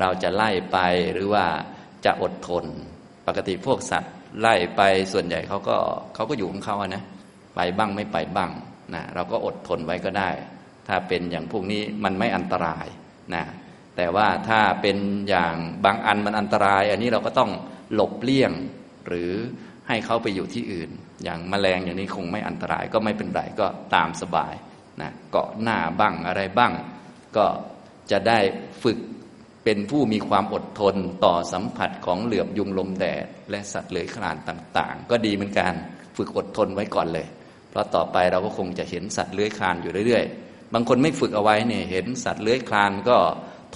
[0.00, 0.78] เราจะไล่ไป
[1.12, 1.44] หรือว่า
[2.04, 2.64] จะอดทน
[3.26, 4.80] ปกติพวกสัตว์ไล่ไป
[5.12, 5.76] ส่วนใหญ่เขาก็
[6.14, 7.04] เขาก็อยู่ของเขานะ
[7.54, 8.50] ไปบ้างไม่ไปบ้าง
[8.94, 10.30] นะเราก็อดทนไว้ก็ได้
[10.88, 12.86] ถ้าเป็นอย่างพวกนี้มันไม่อันตราย
[13.34, 13.44] นะ
[13.96, 17.50] แต่ว่าถ้าเป็นอย่างบางอันมันอันตราย อันนี้เราก็ต้อง
[17.94, 18.52] หลบเลี่ยง
[19.06, 19.32] หรือ
[19.88, 20.90] ให้เขาไปอยู่ที่อื่น
[21.24, 24.54] อย่างแมลงอย่างนี้คงไม่อันตรายก็ไม่เป็นไรก็ตามสบาย
[25.00, 26.72] นะเกาะหน้าบ้างอะไรบ้าง
[27.36, 27.46] ก็
[28.10, 28.38] จะได้
[28.82, 28.98] ฝึก
[29.64, 35.72] เป็นผู้มีความอดทนต่อสัมผัสของเหลือบยุงลมแดด และสัตว์เลื้อยคลานต่าง ๆ ก็ดีเหมือนกัน
[36.16, 37.26] ฝึกอดทนไว้ก่อนเลย
[37.70, 43.18] เพราะต่อไปเราก็คงจะเห็นสัตว์เลื้อยคลานอยู่เรื่อยๆ บางคนไม่ฝึกเอาไว้เนี่ยเห็นสัตว์เลื้อยคลานก็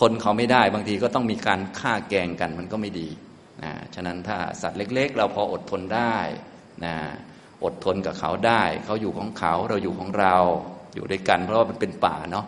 [0.00, 3.08] ทนเขาไม่ได้ บางทีก็ต้องมีการฆ่าแกงกันมันก็ไม่ดี
[3.62, 6.16] นะฉะนั้นถ้าสัตว์เล็ก ๆ เราพออดทนได้
[6.84, 6.94] นะ
[7.64, 10.36] อดทนกับเขาได้ เขาอยู่ของเขาเราอยู่ของเรา
[10.94, 12.46] อยู่ด้วยกัน เพราะว่ามันเป็นป่าเนาะ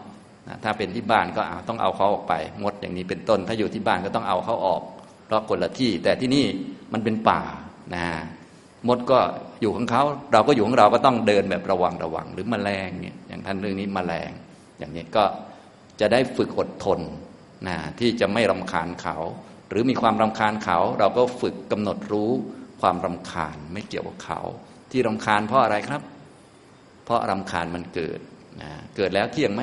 [0.65, 2.35] ถ้าเป็นที่บ้านก็ต้องเอาเขาออกไป
[2.65, 4.83] มดอย่างนี้เป็นต้น ถ้าอยู่ที่บ้านก็ต้องเอาเขาออก
[5.27, 6.45] เพราะคนละที่ แต่ที่นี่
[6.93, 7.41] มันเป็นป่า
[7.95, 8.07] นะ
[8.89, 9.19] มดก็
[9.61, 14.31] อยู่ของเขาเราก็อยู่ของเราก็ต้องเดินแบบระวังระวัง หรือมแมลงเนี่ยอย่างท่านเรื่องนี้มแมลง
[14.79, 15.25] อย่างนี้ก็
[16.01, 17.01] จะได้ฝึกอดทน
[17.66, 19.16] นะที่จะไม่รำคาญเขา
[19.68, 22.31] หรือมีความรำคาญเขา เราก็ฝึกกำหนดรู้
[22.81, 24.40] ความรำคาญไม่เกี่ยวกับเขา
[24.90, 26.03] ที่รำคาญเพราะอะไรครับ
[27.05, 28.18] เพราะรำคาญมันเกิด
[28.62, 29.62] นะเกิดแล้วเที่ยงไหม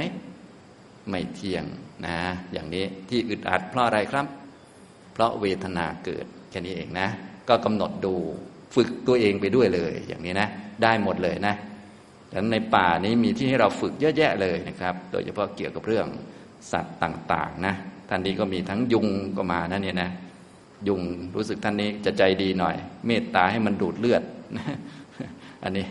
[1.09, 1.63] ไม่เที่ยง
[2.05, 2.17] นะ
[2.53, 4.25] อย่างนี้ที่อึดอัดเพราะอะไรครับ
[5.13, 7.07] เพราะเวทนาเกิดแค่นี้เองนะ
[7.49, 8.15] ก็กำหนดดู
[8.75, 10.47] ฝึกตัวเองไปด้วยเลย อย่างนี้นะ
[10.83, 11.55] ได้หมดเลยนะ
[12.29, 16.07] ดังนั้นในป่านี้มีที่ให้เราฝึกเยอะแยะเลยนะครับ โดยเฉพาะเกี่ยวกับเรื่อง
[16.71, 17.75] สัตว์ต่างๆนะ
[18.09, 20.09] ท่านนี้ก็มีทั้งยุงก็มานะเนี่ยนะ
[20.87, 21.01] ยุง
[21.35, 22.75] รู้สึกท่านนี้จะใจดีหน่อย
[23.05, 24.23] เมตตาให้มันดูดเลือด
[25.63, 25.87] อันนี้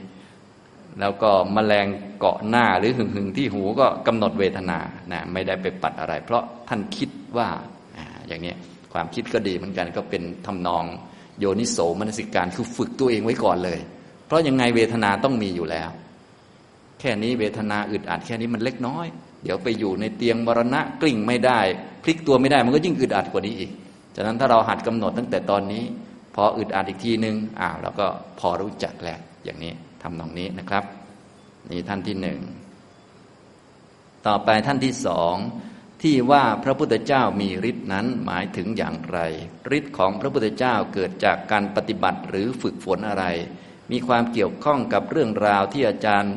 [1.00, 1.86] แล้วก็มแมลง
[2.18, 4.78] เกาะหน้าหรือหึงหึงที่หูก็กำหนดเวทนา
[5.12, 7.48] นะไม่ได้ไปปัดอะไร เพราะท่านคิดว่า
[8.28, 8.54] อย่างนี้
[8.92, 10.84] ความคิดก็ดีเหมือนกันก็เป็นทำนอง
[11.38, 13.78] โยนิโสมนสิการคือฝึกตัวเองไว้ก่อนเลย
[14.26, 15.88] เพราะยังไงเวทนาต้องมีอยู่แล้ว
[17.00, 19.06] แค่นี้เวทนาอึดอัดแค่นี้มันเล็กน้อย
[19.44, 21.60] เดี๋ยวไปอยู่ในเตียงมรณะกลิ้งไม่ได้
[22.02, 23.70] พลิกตัวไม่ได้มันก็ยิ่งอึดอัดกว่านี้อีก
[24.16, 25.84] ฉะนั้นถ้าเราหัดกำหนดตั้งแต่ตอนนี้
[26.34, 28.06] พออึดอัดอีกทีนึงอ้าวเราก็
[28.40, 30.84] พอรู้จักแล้วอย่างนี้ทำตรงนี้นะครับ
[31.70, 32.40] นี่ท่านที่หนึ่ง
[34.26, 35.34] ต่อไปท่านที่สอง
[36.02, 39.18] ที่ว่าพระพุทธเจ้ามีฤทธินั้นหมายถึงอย่างไร
[39.78, 43.24] ฤทธิ์ของพระพุทธเจ้าเกิดจากการปฏิบัติหรือฝึกฝนอะไร
[43.92, 46.34] มีความเกี่ยวข้องกับเรื่องราวที่อาจารย์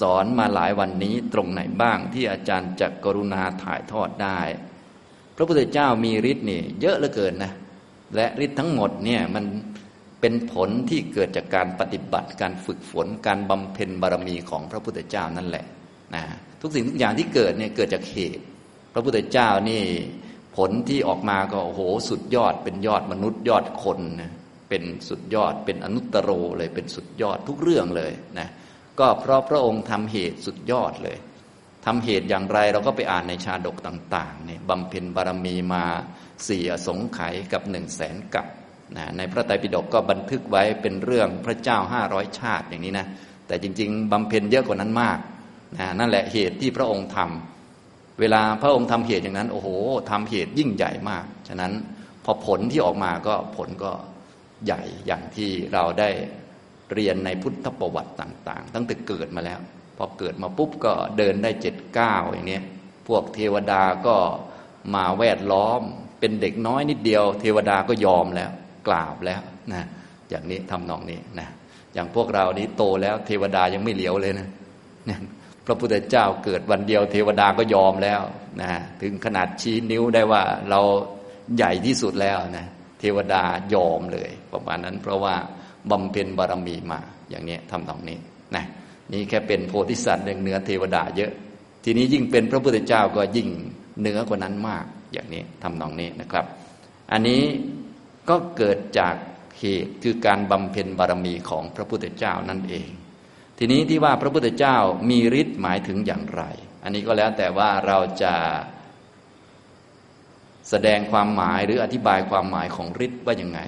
[0.00, 4.40] สอนมาหลายวันนี้ตรงไหนบ้างที่อาจารย์จะกรุณาถ่ายทอดได้
[5.36, 7.52] พระพุทธเจ้ามีฤทธิ์นี่เยอะเหลือเกินนะ
[8.14, 9.44] และฤทธิ์ทั้งหมดเนี่ยมัน
[10.20, 15.64] เป็นผลที่เกิดจากการปฏิบัติการฝึกฝนการบำเพ็ญบารมีของพระพุทธเจ้านั่นแหละ
[16.14, 16.22] นะ
[16.60, 18.44] ทุกสิ่งทุกอย่างที่เกิดเนี่ยเกิดจากเหตุ
[18.92, 19.82] พระพุทธเจ้านี่
[20.56, 24.32] ผลที่ออกมาก็โอ้โหสุดยอด เป็นยอดมนุษย์ยอดคนนะ
[24.68, 28.48] เป็นสุดยอดเป็นอนุตตรโรเลยเป็นสุดยอดทุกเรื่องเลยนะ
[29.00, 31.18] ก็เพราะพระองค์ทำเหตุสุดยอดเลย
[31.86, 35.84] ทำเหตุอย่างไรเราก็ไปอ่านในชาดกต่างๆเนี่ยบำเพ็ญบารมีมา
[36.48, 38.46] สี่อสงไขยกับหนึ่งแสนกับ
[38.96, 43.06] นะในพระไตรปิฎกก็บันทึกไว้เป็นเรื่องพระเจ้าห้าร้อยชาติอย่างนี้นะ
[43.46, 45.18] แต่จริง ๆบำเพ็ญเยอะกว่านั้นมาก
[45.78, 49.68] นะนั่นแหละเหตุที่พระองค์ทำเวลาพระองค์ทำเหตุอย่างนั้นโอ้โห
[50.10, 51.72] ทำเหตุยิ่งใหญ่มาก ฉะนั้น
[52.24, 53.92] พอผลที่ออกมาก็ผลก็
[54.66, 56.10] ใหญ่อย่างที่เราได้
[56.92, 59.60] เรียนในพุทธประวัติต่าง ๆ ตั้งแต่เกิดมาแล้ว
[59.96, 62.60] พอเกิดมาปุ๊บก็เดินได้เจ็ดเก้าอย่างนี้
[63.08, 64.16] พวกเทวดาก็
[64.94, 65.80] มาแวดล้อม
[66.20, 68.50] เป็นเด็กน้อยนิดเดียว เทวดาก็ยอมแล้ว
[68.88, 69.40] กราบแล้ว
[69.72, 69.86] นะ
[70.30, 71.48] อย่างนี้ทำนองนี้นะ
[71.94, 74.48] อย่างพวกเรานี้โตแล้วเทวดายังไม่เหลียวเลยนะ
[75.66, 78.20] พระพุทธเจ้าเกิดวันเดียว เทวดาก็ยอมแล้ว
[78.62, 78.72] นะ
[79.02, 80.80] ถึงขนาดชี้นิ้วได้ว่าเรา
[81.56, 82.66] ใหญ่ที่สุดแล้วนะ
[83.00, 83.42] เทวดา
[83.74, 85.34] ยอมเลยประมาณนั้นเพราะว่า
[85.90, 88.18] บำเพ็ญบารมีมา อย่างนี้ทำตรงนี้
[88.56, 88.64] นะ
[89.12, 91.32] นี่แค่เป็นโพธิสัตว์หนึ่งเหนือเทวดาเยอะ
[91.84, 93.48] ทีนี้ยิ่งเป็นพระพุทธเจ้าก็ยิ่ง
[94.00, 96.44] เหนือกว่านั้นมาก อย่างนี้ทำตรงนี้นะครับ
[97.12, 97.42] อันนี้
[98.28, 99.14] ก็เกิดจาก
[99.58, 102.88] เหตุคือการบำเพ็ญบารมีของพระพุทธเจ้านั่นเอง
[103.58, 104.76] ทีนี้ที่ว่าพระพุทธเจ้า
[105.10, 106.42] มีฤทธิ์หมายถึงอย่างไร
[106.82, 108.34] อันนี้ก็แล้วแต่ว่าเราจะ
[110.70, 113.60] แสดงความหมายหรืออธิบายความหมายของฤทธิ์ว่ายังไง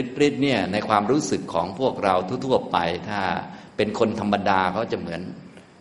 [0.00, 2.14] ฤทธิ์ฤทธิ์เนี่ยในความรู้สึกของพวกเรา
[2.46, 2.76] ทั่วๆไป
[3.08, 3.20] ถ้า
[3.76, 5.22] เป็นคนธรรมดาเขาจะเหมือน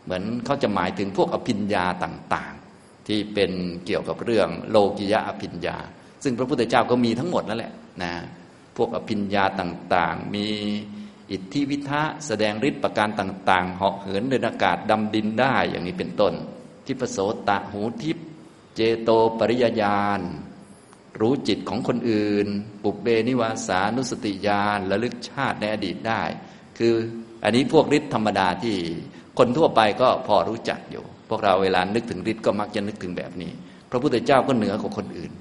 [0.06, 3.52] เหมือนเขาจะหมายถึงพวกอภิญญาต่างๆ ที่เป็น
[3.86, 5.78] เกี่ยวกับเรื่องโลกิยะอภิญญา
[6.24, 8.14] ซึ่งพระพุทธเจ้าก็มีทั้งหมดนั่นแหละนะ
[8.78, 10.48] พวกอภิญญาต่างๆ มี
[11.32, 16.34] อิทธิวิทะแสดงฤทธิ์ประการต่างๆเหาะเหินเดินอากาศดำดินได้อย่างนี้เป็นต้น
[16.86, 18.18] ทิพโสตะหูทิพ
[18.76, 20.22] เจโตปริยญาณ
[21.22, 22.48] รู้จิตของคนอื่น
[22.84, 26.22] ปุบเบนิวาสานุสติญาณระลึกชาติในอดีตได้
[26.78, 26.94] คือ
[27.44, 28.76] อันนี้พวกฤทธิ์ธรรมดาที่
[29.38, 33.52] คนทั่วไปก็พอรู้จักอยู่ พวกเราเวลานึกถึงฤทธิ์ก็มักจะนึกถึงแบบนี้
[33.92, 35.32] พระพุทธเจ้าก็เหนือกว่าคนอื่น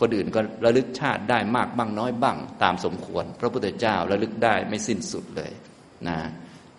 [0.00, 5.52] คนอื่นก็ระลึกชาติได้มากบ้างน้อยบ้าง ตามสมควร พระพุทธเจ้าระลึกได้ไม่สิ้นสุดเลย
[6.08, 6.18] นะ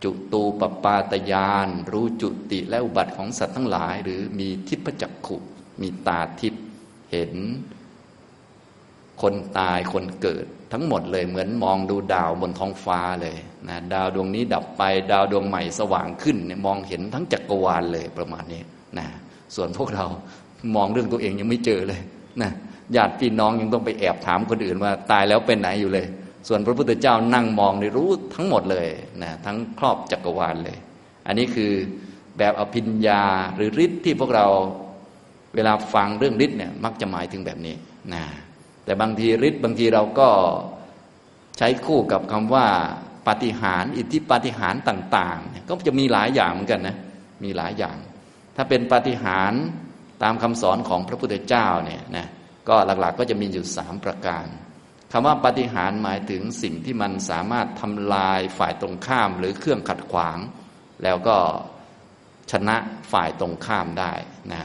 [0.03, 5.37] จุตูปปาตยาน รู้จุติและอุบัติของสัตว์ทั้งหลาย หรือมีทิพจักขุ
[5.81, 6.53] มีตาทิพ
[7.11, 7.33] เห็น
[9.21, 13.35] คนตายคนเกิด ทั้งหมดเลยเหมือนมองดูดาวบนท้องฟ้าเลย
[13.69, 18.61] นะดาวดวงนี้ดับไปดาวดวงใหม่สว่างขึ้นเนี่ยมองเห็นทั้งจักรวาลเลยประมาณนี้
[18.97, 19.07] นะ
[19.55, 20.05] ส่วนพวกเรา
[20.75, 22.01] มองเรื่องตัวเองยังไม่เจอเลย
[22.41, 22.51] นะ
[22.95, 26.07] ญาติพี่น้องยังต้องไปแอบถามคนอื่นว่าตายแล้วเป็นไหนอยู่เลย
[26.47, 28.87] ส่วนพระพุทธเจ้านั่งมองในรู้ทั้งหมดเลย
[29.23, 30.77] นะทั้งครอบจักรวาลเลย
[31.27, 31.71] อันนี้คือ
[32.37, 33.23] แบบอภิญญา
[33.55, 34.47] หรือฤทธิ์ที่พวกเรา
[35.55, 37.75] เวลาฟังเรื่องฤทธิ์เนี่ยมักจะหมายถึงแบบนี้
[38.13, 38.23] นะ
[38.89, 40.29] แต่บางทีฤทธิ์บางทีเราก็
[41.57, 42.67] ใช้คู่กับคำว่า
[43.27, 46.97] ปฏิหารอิทธิปฏิหารต่างๆ ก็จะมีหลายอย่างเหมือนกันนะ
[47.43, 47.97] มีหลายอย่าง
[48.55, 49.53] ถ้าเป็นปฏิหาร
[50.23, 52.27] ตามคำสอนของพระพุทธเจ้าเนี่ยนะ
[52.69, 54.45] ก็หลักๆก็จะมีอยู่สามประการ
[55.11, 60.37] คำว่าปฏิหารหมายถึงสิ่งที่มันสามารถทำลายฝ่ายตรงข้ามหรือเครื่องขัดขวาง
[61.03, 61.37] แล้วก็
[62.51, 62.77] ชนะ
[63.11, 64.13] ฝ่ายตรงข้ามได้
[64.51, 64.61] นะ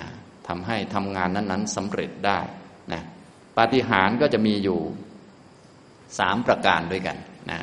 [0.48, 2.40] ทำให้ทำงานนั้นๆสำเร็จได้
[2.92, 3.02] นะ
[3.58, 4.80] ปาฏิหารก็จะมีอยู่
[6.18, 7.16] สามประการด้วยกัน
[7.50, 7.60] นะ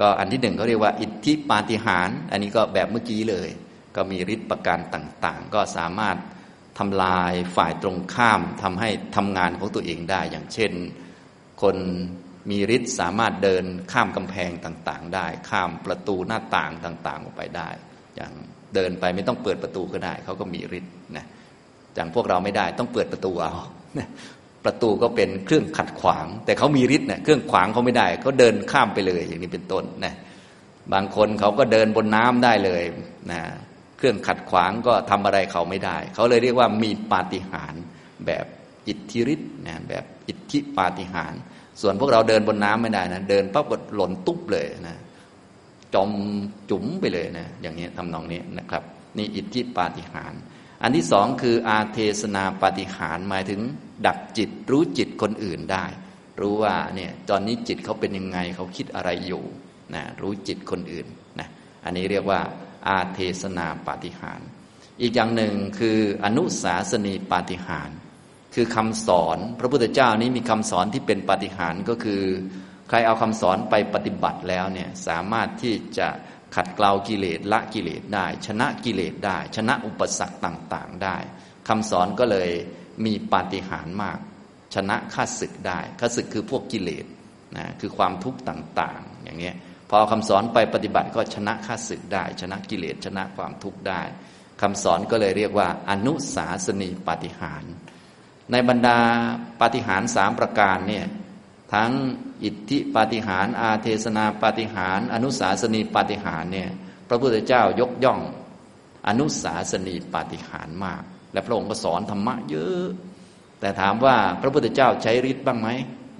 [0.00, 3.48] ก็อันที่หนึ่งเขาเรียกว่า อิทธิปาฏิหารอันนี้ก็แบบเมื่อกี้เลย
[3.96, 6.16] ก็มีฤทธิ์ประการต่างๆ ก็สามารถ
[6.78, 10.72] ทำลายฝ่ายตรงข้ามทำให้ทำงานของตัวเองได้ อย่างเช่น
[11.62, 11.76] คน
[12.50, 17.68] มีฤทธิ์สามารถเดินข้ามกำแพงต่างๆ ได้ ข้ามประตูหน้าต่างต่างๆ ออกไปได้
[18.16, 18.32] อย่าง
[18.74, 21.26] เดินไปไม่ต้องเปิดประตูก็ได้เขาก็มีฤทธิ์นะ
[21.94, 23.52] อย่างพวกเราไม่ได้ต้องเปิดประตูเอา
[24.64, 30.14] ประตูก็เป็นเครื่องขัดขวาง แต่เขามีฤทธิ์เนี่ยเครื่องขวางเขาไม่ได้เขาเดินข้ามไปเลยอย่างนี้เป็นต้นนะ
[30.92, 32.82] บางคนเขาก็เดินบนน้ำได้เลย
[33.32, 33.40] นะ
[33.96, 37.82] เครื่องขัดขวางก็ทำอะไรเขาไม่ได้ เขาเลยเรียกว่ามีปาฏิหาริย์
[38.26, 38.44] แบบ
[38.88, 41.40] อิทธิฤทธิ์นะแบบอิทธิปาฏิหาริย์
[41.80, 44.96] ส่วนพวกเราเดินบนน้ำไม่ได้นะเดินปั๊บก็หล่นตุ๊บเลยนะ
[45.94, 46.10] จม
[46.70, 48.82] จุ๋มไปเลยนะอย่างนี้ทำนองนี้นะครับ
[49.18, 50.40] นี่อิทธิปาฏิหาริย์
[50.82, 53.60] อันที่สองคืออาเทศนาปาฏิหาริย์หมายถึง
[54.06, 55.84] ดักจิตรู้จิตคนอื่นได้
[56.40, 59.44] รู้ว่าเนี่ยตอนนี้จิตเขาเป็นยังไงเขาคิดอะไรอยู่
[59.94, 61.06] นะรู้จิตคนอื่น
[61.40, 61.48] นะ
[61.84, 62.40] อันนี้เรียกว่า
[62.88, 64.40] อาเทศนาปาฏิหาร
[65.00, 67.90] อีกอย่างหนึ่งคืออนุสาสนีปาฏิหาร
[68.54, 72.22] คือคำสอนพระพุทธเจ้านี้มีคำสอนที่เป็นปาฏิหารก็คือ
[72.88, 76.08] ใครเอาคำสอนไปปฏิบัติแล้วเนี่ยสามารถที่จะ
[76.54, 81.16] ขัดเกลากิเลสละกิเลสได้ ชนะกิเลสได้ ชนะอุปสรรคต่าง ๆ ได้
[81.68, 82.50] คำสอนก็เลย
[83.04, 84.18] มีปาฏิหาริย์มาก
[84.74, 87.06] ชนะข้าศึกได้ข้าศึกคือพวกกิเลส
[87.56, 89.52] นะคือความทุกข์ต่างๆ อย่างนี้
[89.90, 94.02] พอคำสอนไปปฏิบัติก็ชนะข้าศึกได้ ชนะกิเลสชนะความทุกข์ได้
[94.60, 97.72] คำสอนก็เลยเรียกว่า อนุสาสนีปาฏิหาริย์
[98.52, 98.98] ในบรรดา
[99.60, 101.06] ปาฏิหาริย์สามประการเนี่ย
[101.74, 101.90] ทั้ง
[102.44, 106.70] อิทธิปาฏิหาริย์อาเทศนาปาฏิหาริย์อนุสาสนีปาฏิหาริย์เนี่ย
[107.08, 108.20] พระพุทธเจ้ายกย่อง
[109.08, 111.02] อนุสาสนีปาฏิหาริย์มาก
[111.34, 112.82] และพระองค์ก็สอนธรรมะเยอะ
[113.60, 115.68] แต่ถามว่าพระพุทธเจ้าใช้ฤทธิ์บ้างไหม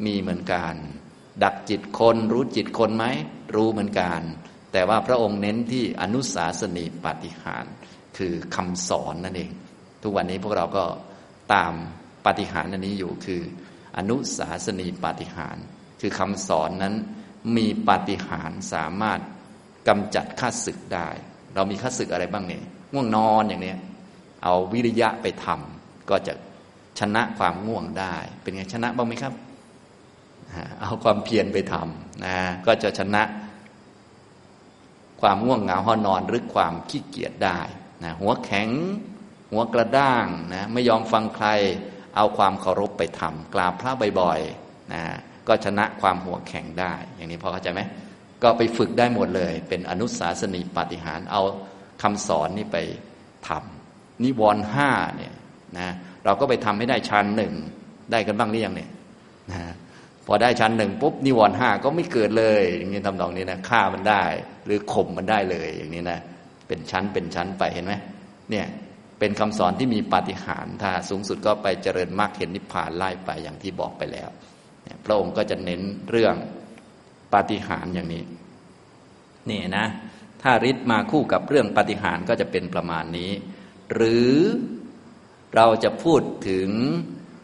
[0.07, 0.75] มีเหมือนกัน
[1.43, 3.05] ดักจิตคนรู้จิตคนไหม
[3.55, 4.21] รู้เหมือนกัน
[4.73, 7.65] แต่ว่าพระองค์เน้นที่อนุสาสนีปฏิหาร
[8.19, 9.51] คือคำสอนนั่นเอง
[10.03, 10.85] ทุกวันนี้พวกเราก็
[11.53, 11.75] ตาม
[12.27, 13.43] ปฏิหารอันนี้อยู่คือ
[13.99, 15.57] อนุสาสนีปฏิหาร
[16.01, 16.95] คือคำสอนนั้น
[17.57, 19.21] มีปฏิหารสามารถ
[19.89, 21.09] กำจัดข้าศึกได้
[21.55, 23.75] เรามีข้าศึกอะไรบ้างเนี่ยง่วงนอนอย่างนี้
[24.45, 26.35] เอาวิริยะไปทำก็จะ
[27.01, 29.35] ชนะความง่วงได้ เป็นไงชนะบ้างไหมครับ
[30.81, 33.23] เอาความเพียรไปทำนะก็จะชนะ
[35.21, 37.61] ความง่วงเหงาหอนอนหรือความขี้เกียจได้
[38.05, 38.71] นะหัวแข็ง
[39.51, 41.49] หัวกระด้างนะไม่ยอมฟังใคร
[42.17, 45.03] เอาความเคารพไปทำกราบพระบ่อยๆนะ
[45.49, 47.81] ก็ชนะความหัวแข็งได้ อย่างนี้พอเข้าใจไหม
[48.43, 51.43] ก็ไปฝึกได้หมดเลย เป็นอนุสาสนีปฏิหารเอา
[52.03, 52.79] คำสอนนี่ไป
[53.49, 53.74] ทำ
[54.23, 55.35] นิวรณ์ห้าเนี่ย
[55.79, 55.89] นะ
[56.25, 57.53] เราก็ไปทำให้ได้ชั้นหนึ่ง
[58.13, 58.91] ได้กันบ้างหรือยังเนี่ย
[59.53, 59.63] นะ
[60.27, 64.25] พอได้ชั้นหนึ่งปุ๊บนิวรณ์ห้าก็ไม่เกิดเลย อย่างนี้ทำนองนี้นะฆ่ามันได้
[64.67, 66.21] หรือข่มมันได้เลยอย่างนี้นะ
[66.69, 67.95] เป็นชั้นเป็นชั้นไปเห็นไหม
[68.51, 68.67] เนี่ย
[69.19, 74.29] เป็นคำสอนที่มีปาฏิหาริย์ถ้าสูงสุดก็ไปเจริญมรรคเห็นนิพพานไล่ไปอย่างที่บอกไปแล้ว
[75.05, 76.35] พระองค์ก็จะเน้นเรื่อง
[77.33, 78.23] ปาฏิหาริย์อย่างนี้
[79.51, 79.87] นี่นะ
[80.43, 83.31] ถ้าฤทธิ์มาคู่กับเรื่องปาฏิหาริย์ก็จะเป็นประมาณนี้
[83.95, 84.33] หรือ
[85.55, 86.71] เราจะพูดถึง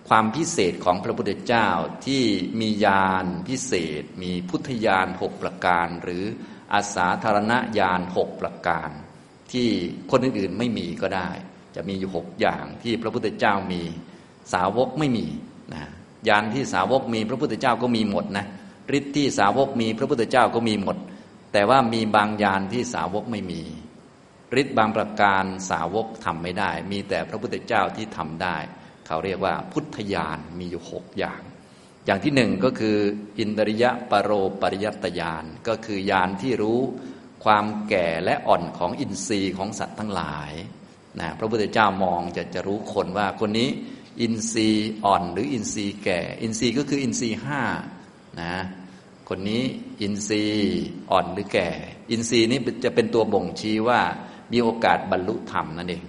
[0.08, 1.68] ความพิเศษของพระพุทธเจ้า
[2.06, 2.24] ที่
[2.60, 6.24] มีญาณพิเศษ มีพุทธญาณหกประการ หรือ
[6.74, 8.90] อาสาธารณญาณหกประการ
[9.52, 9.68] ที่
[10.10, 11.30] คนอื่นๆไม่มีก็ได้
[11.74, 13.82] จะมีอยู่หกอย่างที่พระพุทธเจ้ามี
[14.52, 15.26] สาวกไม่มี
[15.74, 15.82] นะ
[16.28, 18.46] ยานที่สาวกมีพระพุทธเจ้าก็มีหมดนะ
[18.98, 20.96] ฤทธิ์ที่สาวกมีพระพุทธเจ้าก็มีหมด
[21.52, 23.62] แต่ว่ามีบางยานที่สาวกไม่มี
[24.60, 28.56] ฤทธิ์บางประการสาวกทำไม่ได้ มีแต่พระพุทธเจ้าที่ทำได้
[29.06, 31.42] เขาเรียกว่าพุทธญาณมีอยู่หกอย่าง
[32.06, 32.96] อย่างที่หนึ่งก็คือ
[33.38, 34.30] อินทริยะปรโร
[34.62, 36.80] ปริยัตยานก็คือญาณที่รู้
[37.44, 40.52] ความแก่และอ่อนของอินทรีย์ของสัตว์ทั้งหลาย
[41.20, 43.68] นะพระพุทธเจ้ามองจะจะรู้คนว่าคนนี้
[44.20, 47.62] อินทรีย์อ่อนหรืออินทรีย์แก่ อินทรีย์ก็คืออินทรีย์ห้า
[48.42, 48.54] นะ
[49.28, 49.62] คนนี้
[50.02, 50.78] อินทรีย์
[51.10, 51.70] อ่อนหรือแก่
[52.10, 54.00] อินทรีย์นี้จะเป็นตัวบ่งชี้ว่า
[54.52, 56.04] มีโอกาสบรรลุธรรมนั่นเอง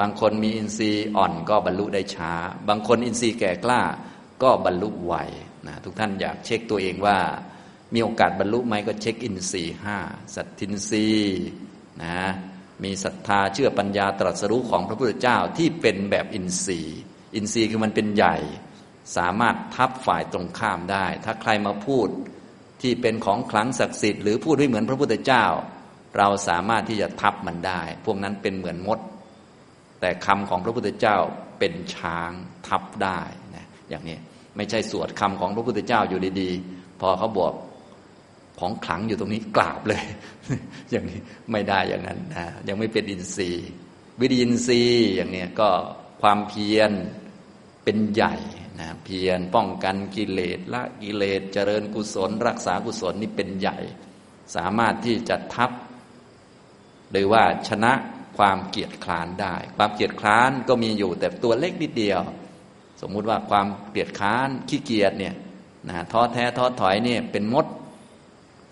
[0.00, 2.32] บางคนมีอินทรีย์อ่อนก็บรรลุได้ช้า
[2.68, 3.80] บางคนอินทรีย์แก่กล้า
[4.42, 5.14] ก็บรรลุไว
[5.66, 7.18] นะทุกท่านอยากเช็คตัวเองว่า
[7.94, 9.98] มีโอกาสบรรลุไหมก็เช็คอินทรีย์ห้า
[10.34, 11.40] สัตทินทรีย์
[12.02, 12.18] นะ
[12.84, 16.98] มีศรัทธาเชื่อปัญญาตรัสรู้ของพระพุทธเจ้าที่เป็นแบบอินทรีย์
[17.34, 18.36] อินทรีย์คือมันเป็นใหญ่
[19.16, 22.08] สามารถทับฝ่ายตรงข้ามได้ ถ้าใครมาพูด
[22.82, 25.44] ที่เป็นของขลังศักดิ์สิทธิ์หรือพูดไม่เหมือนพระพุทธเจ้า
[26.18, 28.98] เราสามารถที่จะทับมันได้ พวกนั้นเป็นเหมือนมด
[30.00, 31.16] แต่คำของพระพุทธเจ้า
[31.58, 32.30] เป็นช้าง
[32.66, 33.20] ทับได้
[33.54, 34.16] นะอย่างนี้
[34.56, 37.52] ไม่ใช่สวดคำของพระพุทธเจ้าอยู่ดีๆ พอเขาบอก
[38.60, 40.04] ของขลังอยู่ตรงนี้กราบเลย
[40.90, 41.20] อย่างนี้
[41.52, 43.68] ไม่ได้อย่างนั้นนะยังไม่เป็นอินทรีย์
[44.20, 45.70] วิริยินทรีย์อย่างนี้ก็
[46.22, 46.90] ความเพียร
[47.84, 48.34] เป็นใหญ่
[48.80, 53.78] นะเพียรป้องกันกิเลสละกิเลสเจริญกุศล รักษากุศลนี่เป็นใหญ่
[54.56, 55.70] สามารถที่จะทับ
[57.14, 57.92] หรือว่าชนะ
[58.38, 62.20] ความเกียดคร้านได้ ความเกียดคร้านก็มีอยู่แต่ตัวเล็กนิดเดียว
[63.00, 65.34] สมมุติว่าความเกียดคร้านขี้เกียจเนี่ย
[65.88, 67.66] นะท้อแท้ท้อถอยเนี่ยเป็นมด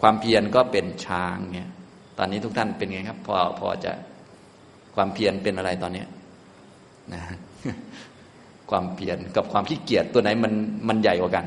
[0.01, 1.69] ความเพียรก็เป็นช้างเนี่ย
[2.19, 3.93] ตอนนี้ทุกท่านเป็นไงครับ พอพอจะ
[4.95, 6.05] ความเพียรเป็นอะไรตอนนี้
[7.13, 7.23] นะ
[8.71, 10.53] ความเพียรกับความขี้เกียจตัวไหนมัน
[10.89, 11.47] มันใหญ่กว่ากัน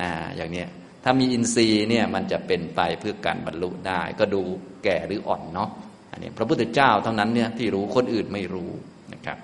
[0.00, 0.64] นะอย่างนี้
[1.04, 4.40] ถ้ามีอินทรีย์เนี่ยมันจะเป็นไปเพื่อการบรรลุได้ ก็ดู
[4.84, 5.70] แก่หรืออ่อนเนาะ
[6.12, 8.70] อันนี้พระพุทธเจ้าเท่านั้นเนี่ยที่รู้คนอื่นไม่รู้
[9.12, 9.38] นะครับ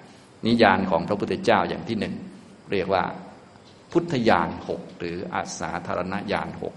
[0.46, 2.14] นิยานของพระพุทธเจ้าอย่างที่หนึ่ง
[2.72, 3.04] เรียกว่า
[3.92, 6.74] พุทธญาณหกหรืออาสาธารณญาณหก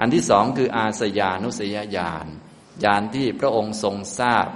[0.00, 2.26] อันที่สองคืออาสยานุสยญาณ
[2.84, 4.48] ญาณที่พระองค์ทรงทราบ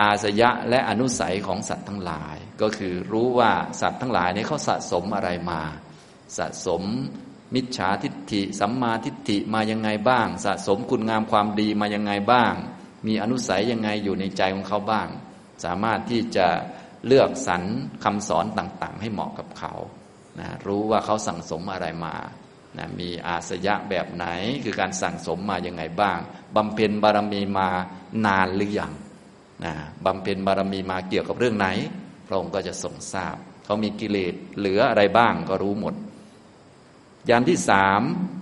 [0.00, 5.62] อาสยะและอนุสัยของสัตว์ทั้งหลาย ก็คือรู้ว่าสัตว์ทั้งหลายนี้เขาสะสมอะไรมา
[6.38, 6.82] สะสม
[7.54, 12.52] มิจฉาทิฏฐิสัมมาทิฏฐิมายังไงบ้าง สะสมคุณงามความดีมายังไงบ้าง
[13.06, 15.08] มีอนุสัยยังไงอยู่ในใจของเขาบ้าง
[15.64, 16.46] สามารถที่จะ
[17.06, 17.62] เลือกสรร
[18.04, 19.74] คำสอนต่างๆ ให้เหมาะกับเขา
[20.40, 22.16] นะรู้ว่าเขาสั่งสมอะไรมา
[22.78, 24.26] นะมีอาสยะแบบไหน
[24.64, 26.18] คือการสั่งสมมายังไงบ้าง
[26.56, 27.68] บำเพ็ญบารมีมา
[28.26, 28.92] นานหรือยัง
[29.64, 29.72] นะ
[30.04, 31.68] บำเพ็ญบารมีมาเกี่ยวกับเรื่องไหน
[32.26, 35.94] พระองค์ก็จะทรงทราบ เขามีกิเลสเหลืออะไรบ้างก็รู้หมด
[37.28, 38.00] ยานที่สาม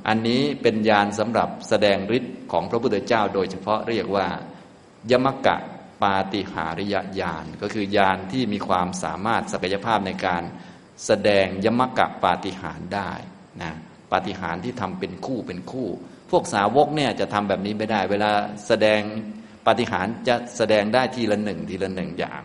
[0.08, 4.26] อันนี้เป็นยานสำหรับแสดงฤทธิ์ ของพระพุทธเจ้า โดยเฉพาะเรียกว่า
[5.10, 5.56] ยมกะ
[6.02, 10.42] ปาติหาริยญาณก็คือยานที่มีความสามารถศักยภาพในการ
[11.06, 13.10] แสดงยมกะปาติหารได้
[13.62, 13.72] นะ
[14.10, 15.88] ปาติหารที่ทำเป็นคู่เป็นคู่
[16.30, 18.30] พวกสาวกเนี่ยจะทำแบบนี้ไม่ได้ เวลา
[18.68, 19.00] แสดง
[19.66, 22.42] ปาฏิหารจะแสดงได้ทีละหนึ่งทีละหนึ่งอย่าง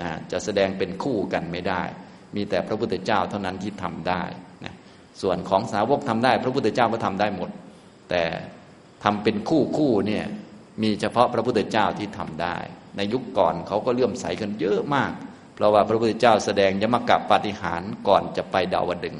[0.00, 1.82] นะจะแสดงเป็นคู่กันไม่ได้
[2.36, 4.22] มีแต่พระพุทธเจ้าเท่านั้นที่ทำได้
[4.64, 4.74] นะ
[5.22, 7.50] ส่วนของสาวกทำได้ พระพุทธเจ้าก็ทำได้หมด
[8.10, 8.22] แต่
[9.04, 10.24] ทำเป็นคู่คู่เนี่ย
[10.82, 12.56] มีเฉพาะพระพุทธเจ้าที่ทำได้
[12.96, 15.12] ในยุคก่อนเขาก็เลื่อมใสกันเยอะมาก
[15.54, 19.16] เพราะว่าพระพุทธเจ้าแสดงยมกับปาฏิหาริย์ก่อนจะไปดาวดึง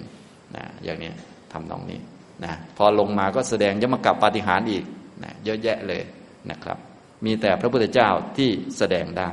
[0.56, 1.12] นะอย่างนี้
[1.52, 2.00] ทำตรงนี้
[2.44, 4.84] นะพอลงมาก็แสดงยมกับปาฏิหาริย์อีก
[5.22, 6.02] นะเยอะแยะเลย
[6.50, 6.78] นะครับ
[7.24, 9.30] มีแต่พระพุทธเจ้าที่แสดงได้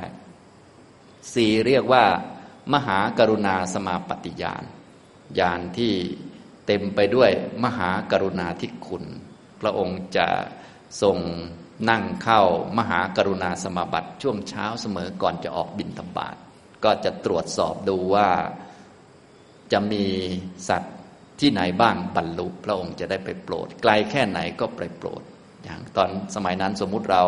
[1.34, 2.04] สี่เรียกว่า
[2.74, 4.64] มหากรุณาสมาปฏิญาณ
[5.38, 5.94] ญาณที่
[6.66, 7.30] เต็มไปด้วย
[7.64, 9.04] มหากรุณาธิคุณ
[9.60, 10.26] พระองค์จะ
[11.02, 11.16] ทรง
[11.90, 12.42] นั่งเข้า
[12.78, 16.36] มหากรุณาสมาบัติช่วงเช้าเสมอก่อนจะออกบินธบาต
[16.84, 18.28] ก็จะตรวจสอบดูว่า
[19.72, 20.04] จะมี
[20.68, 20.94] สัตว์
[21.40, 25.22] ที่ไหนบ้างบรรลุพระองค์จะได้ไปโปรด ไกลแค่ไหนก็ไปโปรด
[25.64, 27.24] อย่างตอนสมัยนั้นสมมุติเรา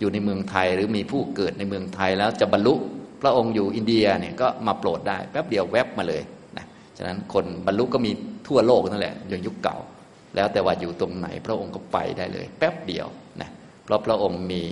[0.00, 2.74] อยู่ในเมืองไทยหรือมีผู้เกิดในเมืองไทยแล้วจะบรรลุ
[3.22, 6.22] พระองค์อยู่อินเดียเนี่ยก็มาโปรดได้แป๊บเดียวแวบมาเลย
[6.56, 6.66] นะ
[6.96, 8.10] ฉะนั้นคนบรรลุก็มี
[8.48, 9.78] ทั่วโลกนั่นแหละอย่างยุคเก่า
[10.34, 13.06] แล้วแต่ว่าอยู่ตรงไหนพระองค์ก็ไปได้เลย แป๊บเดียว
[13.40, 13.50] นะ
[13.84, 14.62] เพราะพระองค์มี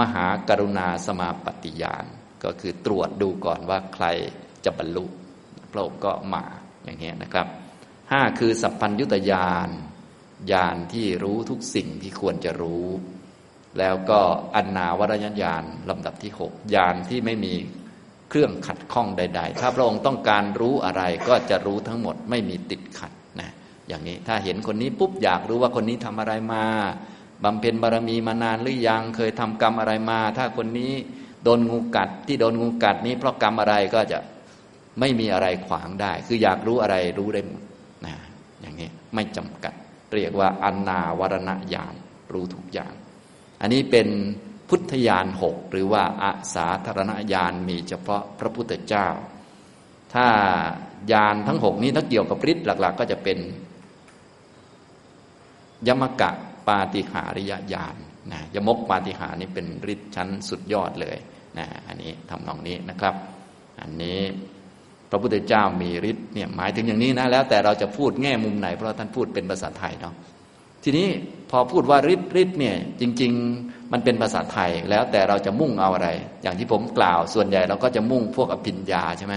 [0.00, 2.04] มหากรุณาสมาปฏิญาณ
[2.44, 4.06] ก็คือตรวจดูก่อนว่าใคร
[4.64, 5.04] จะบรรลุ
[5.72, 6.44] พระองค์ก็มา
[6.84, 7.46] อย่างนี้นะครับ
[8.12, 9.68] ห้าคือสัพพัญยุตยาน
[10.52, 12.86] ญาณที่รู้ทุกสิ่งที่ควรจะรู้
[13.78, 14.20] แล้วก็
[14.54, 17.54] อนนาวรญญาณลำดับที่หกญาณที่ไม่มี
[18.28, 23.12] เครื่องขัดข้องใด ๆ ถ้าพระองค์ต้องการรู้อะไรก็จะรู้ทั้งหมดไม่มีติดขัด
[23.88, 26.64] อย่างนี้ถ้าเห็นคนนี้ปุ๊บอยากรู้ว่าคนนี้ทำอะไรมา
[27.44, 30.92] บำเพ็ญบารมีมานานหรือยังเคยทำกรรมอะไรมา ถ้าคนนี้
[31.44, 34.18] โดนงูกัดที่โดนงูกัดนี้เพราะกรรมอะไรก็จะ
[35.00, 37.62] ไม่มีอะไรขวางได้ คืออยากรู้อะไรรู้ได้หมด
[38.06, 38.14] นะ
[38.60, 39.74] อย่างนี้ไม่จำกัด
[40.14, 41.94] เรียกว่าอนนาวรณญาณ
[42.32, 42.92] รู้ทุกอย่าง
[43.60, 44.08] อันนี้เป็น
[44.68, 49.06] พุทธญาณหกหรือว่าอาสาธารณญาณมีเฉพาะพระพุทธเจ้า
[50.14, 50.26] ถ้า
[51.12, 53.38] ญาณทั้งหกนี้ถ้าเกี่ยวกับฤทธิ์หลัก ๆ ก็จะเป็น
[55.88, 56.30] ยมกะ
[56.68, 57.96] ปาติหาริยญาณ
[58.32, 61.16] นะยมกปาติหานี่เป็นฤทธิ์ชั้นสุดยอดเลย
[61.58, 63.14] นะอันนี้ทำนองนี้นะครับ
[63.80, 64.20] อันนี้
[65.10, 70.14] พระพุทธเจ้ามีฤทธิ์เนี่ยหมายถึงอย่างนี้นะแล้วแต่เราจะพูดแง่มุมไหนเพราะท่านพูดเป็นภาษาไทยเนาะ
[70.84, 71.08] ทีนี้
[71.50, 76.08] พอพูดว่าฤทธิ์ฤทธิ์เนี่ยจริง ๆ มันเป็นภาษาไทยแล้วแต่เราจะมุ่งเอาอะไร
[76.42, 79.34] อย่างที่ผมกล่าวส่วนใหญ่เราก็จะมุ่งพวกอภิญญาใช่ไหม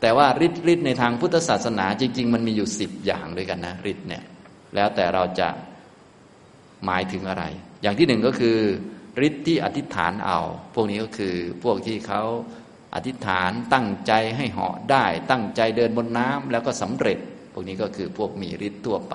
[0.00, 4.22] แต่ว่าฤทธิ์ฤทธิ์ในทางพุทธศาสนาจริง ๆ มันมีอยู่สิบอย่างด้วยกันนะฤทธิ์เนี่ย
[4.74, 5.48] แล้วแต่เราจะ
[6.86, 7.44] หมายถึงอะไร
[7.82, 8.58] อย่างที่หนึ่งก็คือ
[9.26, 10.38] ฤทธิ์ที่อธิษฐานเอา
[10.74, 12.22] พวกนี้ก็คือพวกที่เขา
[12.94, 17.18] อธิษฐานตั้งใจให้เหาะได้ ตั้งใจเดินบนน้ำแล้วก็สำเร็จ
[17.52, 19.14] พวกนี้ก็คือพวกมีฤทธิ์ทั่วไป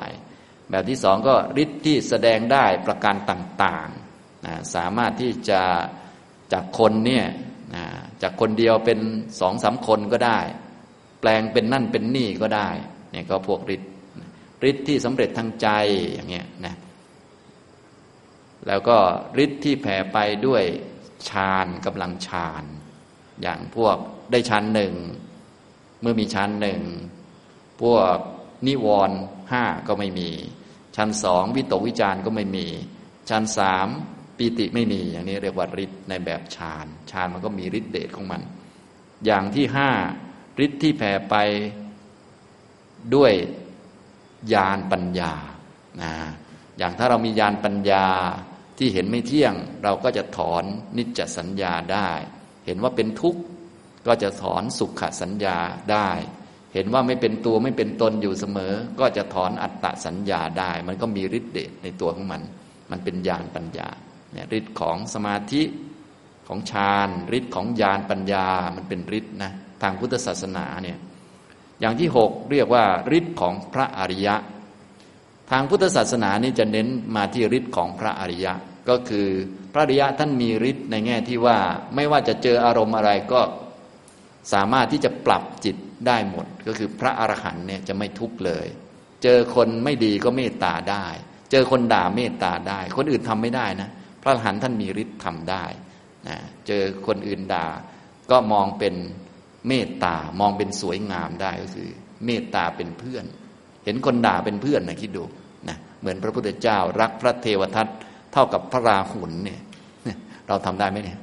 [0.69, 5.61] แบบที่สองก็ฤทธิ์ที่แสดงได้ประการต่างๆนะสามารถที่จะ
[6.53, 7.25] จากคนเนี่ย
[7.75, 7.83] นะ
[8.21, 8.99] จากคนเดียวเป็น
[9.39, 10.39] สองสามคนก็ได้
[11.21, 12.69] แปลงเป็นนั่นเป็นนี่ก็ได้
[13.11, 13.91] เนี่ยก็พวกฤทธิ์
[14.69, 15.67] ฤทธิ์ที่สำเร็จทางใจ
[16.13, 16.73] อย่างเงี้ยนะ
[18.67, 18.97] แล้วก็
[19.43, 20.63] ฤทธิ์ที่แผ่ไปด้วย
[21.29, 22.63] ฌานกำลังฌาน
[23.41, 23.97] อย่างพวก
[24.31, 24.93] ได้ฌานหนึ่ง
[26.01, 26.81] เมื่อมีฌานหนึ่ง
[27.81, 28.15] พวก
[28.67, 29.17] นิวรณ์
[29.51, 30.29] ห้าก็ไม่มี
[30.95, 32.65] ชั้นสองวิตกวิจารก็ไม่มี
[33.29, 33.87] ชั้นสาม
[34.37, 38.41] ปีติไม่มีอย่างนี้เรียกว่าฤทธิ์ในแบบฌานฌานมันก็มีฤทธิ์เดชของมัน
[39.25, 39.89] อย่างที่ห้า
[40.65, 41.35] ฤทธิ์ที่แผ่ไป
[43.15, 43.33] ด้วย
[44.53, 45.33] ญาณปัญญา
[46.01, 46.13] นะ
[46.77, 48.05] อย่างถ้าเรามีญาณปัญญา
[48.77, 49.53] ที่เห็นไม่เที่ยง
[49.83, 50.63] เราก็จะถอน
[50.97, 52.09] นิจจสัญญาได้
[52.65, 53.41] เห็นว่าเป็นทุกข์
[54.07, 55.57] ก็จะถอนสุขสัญญา
[55.91, 56.09] ได้
[56.73, 62.41] เห็นว่าไม่เป็นตัวไม่เป็นตนอยู่เสมอ ก็จะถอนอัตตสัญญาได้ มันก็มีฤทธิ์เดชในตัวของมัน
[62.91, 63.89] มันเป็นญาณปัญญา
[64.33, 65.63] เนี่ยฤทธิ์ของสมาธิ
[66.47, 69.51] ของฌานฤทธิ์ของญาณปัญญามันเป็นฤทธิ์นะ
[69.81, 70.97] ทางพุทธศาสนาเนี่ย
[71.79, 72.85] อย่างที่หกเรียกว่า
[73.17, 74.35] ฤทธิ์ของพระอริยะ
[75.51, 78.53] ทางพุทธศาสนานี่จะเน้นมาที่ฤทธิ์ของพระอริยะ
[78.89, 79.27] ก็คือ
[79.73, 81.57] พระอริยะท่านมีฤทธิ์ในแง่ที่ว่า
[81.95, 83.41] ไม่ว่าจะเจออารมณ์อะไรก็
[84.53, 85.75] สามารถที่จะปรับจิต
[86.07, 88.67] ได้หมด ก็คือพระอรหันต์เนี่ยจะไม่ทุกข์เลย
[89.23, 91.07] เจอคนไม่ดีก็เมตตาได้
[91.51, 93.89] เจอคนด่าเมตตาได้ คนอื่นทำไม่ได้นะ
[94.21, 95.65] พระอรหันต์ท่านมีฤทธิ์ทำได้
[96.27, 96.37] นะ
[96.67, 97.67] เจอคนอื่นด่า
[98.31, 98.95] ก็มองเป็น
[99.67, 101.89] เมตตามองเป็นสวยงามได้ก็คือ
[102.25, 103.25] เมตตาเป็นเพื่อน
[103.85, 105.23] เห็นคนด่าเป็นเพื่อนนะคิดดู
[105.69, 107.87] นะเหมือนพระพุทธเจ้า รักพระเทวทัต
[108.33, 109.59] เท่ากับพระราหุลเนี่ย
[110.47, 111.19] เราทำได้ไหมเนี่ย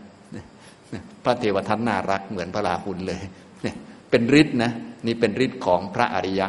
[1.24, 3.20] พระเทวทัตน่ารักเหมือนพระราหุลเลย
[3.62, 3.76] เนี่ย
[4.10, 4.72] เป็นฤทธิ์นะ
[5.06, 6.48] นี่เป็นฤทธิ์ของพระอริยะ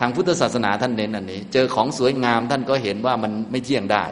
[0.00, 4.04] ทางพุทธศาสนาท่านเน้นอันนี้ เจอของสวยงามท่านก็เห็นว่ามันไม่เที่ยงได้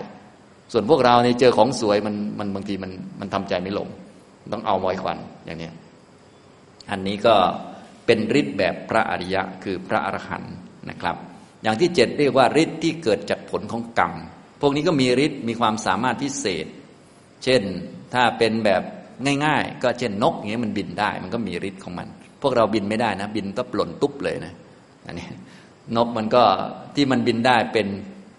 [0.73, 3.89] ส่วนพวกเราเนี่ยเจอของสวยมันมันบางทีมันมันทำใจไม่ลง
[4.53, 5.71] ต้องเอาไว้ควันอย่างนี้
[6.91, 7.35] อันนี้ก็
[8.07, 10.55] เป็นฤทธิ์แบบพระอริยะคือพระอรหันต์
[10.91, 11.17] นะครับ
[11.67, 14.13] อย่างที่เจ็ดเรียกว่าฤทธิ์ที่เกิดจากผลของกรรม
[14.61, 16.67] พวกนี้ก็มีฤทธิ์มีความสามารถพิเศษ
[17.45, 17.63] เช่น
[18.15, 18.83] ถ้าเป็นแบบ
[19.45, 22.09] ง่าย ๆ ก็เช่นนกอย่างเงี้ยมันบินได้ มันก็มีฤทธิ์ของมัน
[22.43, 24.55] พวกเราบินไม่ได้นะ บินต้องหล่นตุ๊บเลยนะ
[25.07, 25.27] อันนี้
[25.97, 26.43] นกมันก็
[26.95, 27.89] ที่มันบินได้เป็น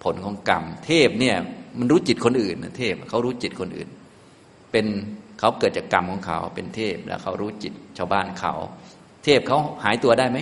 [0.04, 1.36] ผลของกรรม เทพเนี่ย
[1.80, 3.90] มันรู้จิตคนอื่นนะเทพเขารู้จิตคนอื่น
[4.72, 4.86] เป็น
[5.40, 8.54] เขาเกิดจากกรรมของเขา เป็นเทพแล้วเขารู้จิตชาวบ้านเขา
[9.24, 10.40] เทพเขาหายตัวได้ไหม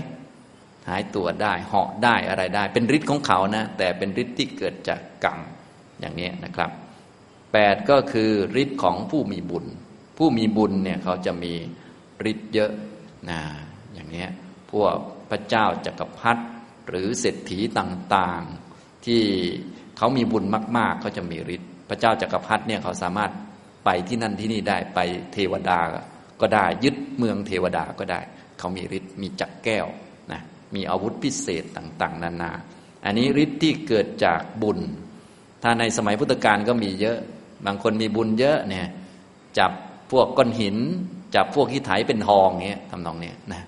[0.87, 5.39] หายตัวได้เหาะได้อะไรได้ เป็นฤทธิ์ของเขานะ แต่เป็นฤทธิ์ที่เกิดจากกรรม
[5.99, 6.71] อย่างนี้นะครับ
[7.53, 8.31] แปดก็คือ
[8.61, 9.65] ฤทธิ์ของผู้มีบุญ
[10.17, 11.53] ผู้มีบุญเนี่ยเขาจะมี
[12.31, 12.71] ฤทธิ์เยอะ
[13.29, 13.39] นะ
[13.93, 14.25] อย่างนี้
[14.71, 14.95] พวก
[15.29, 16.43] พระเจ้าจักรพรรดิ
[16.87, 19.23] หรือเศรษฐีต่างๆ ที่
[19.97, 20.43] เขามีบุญ
[20.77, 23.31] มาก ๆ เขาจะมีฤทธิ์พระเจ้าจักรพรรดิเนี่ยเขาสามารถ
[23.85, 24.99] ไปที่นั่นที่นี่ได้ไป
[25.33, 25.79] เทวดา
[26.41, 28.19] ก็ได้ยึดเมืองเทวดาก็ได้
[28.59, 29.85] เขามีฤทธิ์มีจักแก้ว
[30.31, 30.41] นะ
[30.75, 32.51] มีอาวุธพิเศษต่าง ๆ นานา
[33.05, 34.79] อันนี้ฤทธิ์ที่เกิดจากบุญ
[35.63, 37.17] ถ้าในสมัยพุทธกาลก็มีเยอะ
[37.65, 38.87] บางคนมีบุญเยอะเนี่ย
[39.59, 39.71] จับ
[40.11, 40.77] พวกก้อนหิน
[41.35, 43.61] จับพวกที่ไถเป็นทองเงี้ยทำนองเนี้ยนะ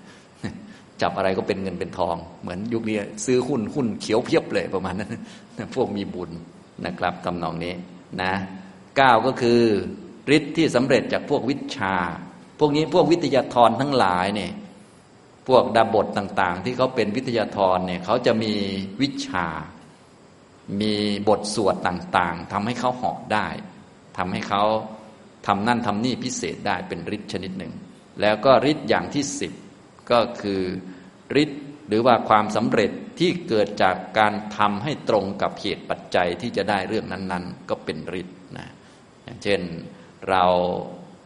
[1.02, 5.10] จับอะไรก็เป็นเงินเป็นทอง เหมือนยุคนี้ซื้อหุ้นหุ้นเขียวเพียบเลยประมาณนั้น
[5.74, 6.30] พวกมีบุญ
[6.86, 7.74] นะครับทำนองนี้
[8.22, 8.32] นะ
[8.96, 9.60] เก้าก็คือ
[10.36, 11.96] ฤทธิ์ที่สำเร็จจากพวกวิชา
[12.60, 14.50] พวกนี้พวกวิทยาธรทั้งหลายเนี่ย
[15.48, 18.54] พวกดาบทต่างๆ ที่เขาเป็นวิทยาธรเนี่ยเขาจะมี
[19.00, 19.46] วิชา
[20.80, 20.94] มี
[21.28, 23.46] บทสวดต่างๆทำให้เขาเหาะได้
[24.18, 24.62] ทำให้เขา
[25.46, 27.72] ทำนั่นทำนี่พิเศษได้เป็นฤทธิ์ชนิดหนึ่ง
[28.20, 29.52] แล้วก็ฤทธิ์อย่างที่สิบ
[30.10, 30.62] ก็คือ
[31.42, 38.68] ฤทธิ์หรือว่าความสำเร็จที่เกิดจากการทำให้ตรงกับเหตุปัจจัยที่จะได้เรื่องนั้นๆ ก็เป็นฤทธิ์นะ
[39.24, 39.60] อย่างเช่น
[40.30, 40.44] เรา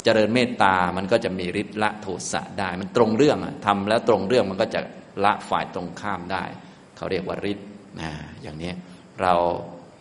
[0.05, 4.81] เจริญเมตตามันก็จะมีฤทธิ์ละโทสะได้ มันตรงเรื่องทำแล้วตรงเรื่องมันก็จะ
[5.25, 6.45] ละฝ่ายตรงข้ามได้
[6.97, 7.69] เขาเรียกว่าฤทธิ์
[8.01, 8.11] นะ
[8.43, 8.73] อย่างนี้
[9.21, 9.35] เรา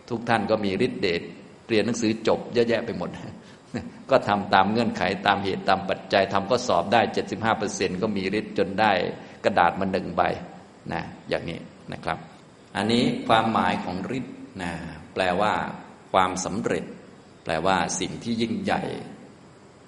[0.09, 1.21] ทุกท่านก็มีฤทธิ์เดช
[1.69, 3.09] เรียนหนังสือจบเยอะแยะไปหมด
[4.09, 7.01] ก็ทำตามเงื่อนไขตามเหตุตามปัจจัยทำก็สอบได้
[7.51, 8.91] 75%ก็มีฤทธิ์จนได้
[9.45, 10.21] กระดาษมาหนึ่งใบ
[10.93, 11.59] นะอย่างนี้
[11.93, 12.17] นะครับ
[12.75, 14.71] อันนี้ความหมายของฤทธิ์นะ
[15.13, 15.53] แปลว่า
[16.13, 16.85] ความสำเร็จ
[17.43, 18.81] แปลว่าสิ่งที่ยิ่งใหญ่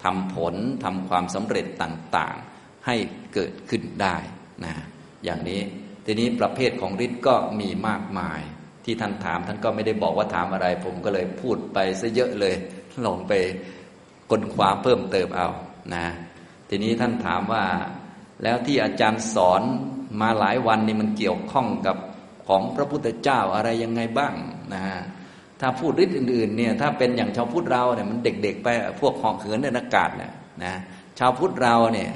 [0.04, 2.96] ทำผลทำความสำเร็จต่างๆ ให้
[3.34, 4.16] เกิดขึ้นได้
[4.64, 4.74] นะ
[5.24, 5.60] อย่างนี้
[6.06, 8.40] ทีนี้ประเภทของฤทธิ์ก็มีมากมาย
[8.84, 12.54] ที่ท่านถามท่านก็ไม่ได้บอกว่าถามอะไร ผมก็เลยพูดไปซะเยอะเลย
[13.06, 13.32] ลองไป
[14.30, 15.48] ค้นคว้าเพิ่มเติมเอา
[15.94, 16.06] นะ
[16.68, 17.64] ทีนี้ท่านถามว่า
[18.42, 19.62] แล้วที่อาจารย์สอน
[20.20, 21.96] มาหลายวันนี่มันเกี่ยวข้องกับ
[22.48, 24.34] ของพระพุทธเจ้าอะไรยังไงบ้าง
[24.74, 24.84] นะ
[25.60, 28.68] ถ้าพูดฤทธิ์อื่นๆเนี่ยถ้าเป็นอย่างชาวพุทธเราเนี่ยมันเด็กๆไป
[29.00, 30.32] พวกหอกเหินในอากาศเนี่ย
[30.64, 30.74] นะ
[31.18, 32.10] ชาวพุทธเราเนี่ย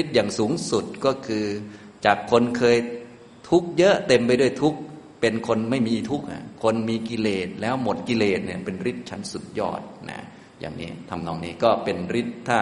[0.00, 1.44] ฤทธิ์อย่างสูงสุดก็คือ
[2.04, 2.76] จากคนเคย
[3.48, 4.78] ทุกข์เยอะเต็มไปด้วยทุกข์
[5.20, 6.26] เป็นคนไม่มีทุกข์
[6.62, 10.20] คนมีกิเลสแล้วหมดกิเลสเนี่ยเป็นฤทธิ์ชั้นสุดยอดนะ
[10.60, 12.60] อย่างนี้ทำนองนี้ก็เป็นฤทธิ์ถ้า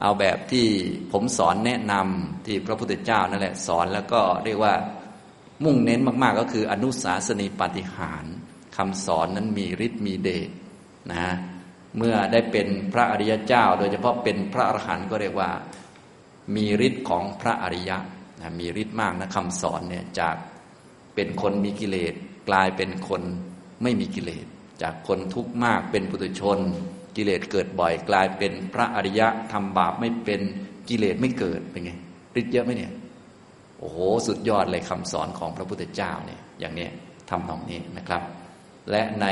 [0.00, 0.66] เอาแบบที่
[1.12, 4.74] ผมสอนแนะนำที่พระพุทธเจ้านั่นแหละสอนแล้วก็เรียกว่า
[5.64, 8.24] มุ่งเน้นมากๆก็คืออนุสาสนีปฏิหาร
[8.76, 10.50] คำสอนนั้นมีฤทธิ์มีเดช
[11.12, 11.26] นะ
[11.96, 15.50] เมื่อได้เป็นพระอริยเจ้า โดยเฉพาะเป็นพระอรหันต์ก็เรียกว่า
[16.56, 17.96] มีฤทธิ์ของพระอริยะ
[18.40, 20.36] นะมีฤทธิ์มากนะคำสอนเนี่ยจาก
[21.14, 22.14] เป็นคนมีกิเลส
[22.48, 23.22] กลายเป็นคน
[23.82, 24.46] ไม่มีกิเลส
[24.82, 26.58] จากคนทุกข์มากเป็นปุถุชน
[27.16, 30.40] กิเลสเกิดบ่อย กลายเป็นพระอริยะทำบาปไม่เป็น
[30.88, 31.92] กิเลสไม่เกิดเป็นไง
[32.40, 32.92] ฤทธิ์เยอะไหมเนี่ย
[33.78, 36.88] โอ้โห สุดยอดเลยคำสอนของพระพุทธเจ้าเนี่ยอย่างนี้
[37.30, 38.22] ทำตรงนี้นะครับ
[38.90, 39.26] และใน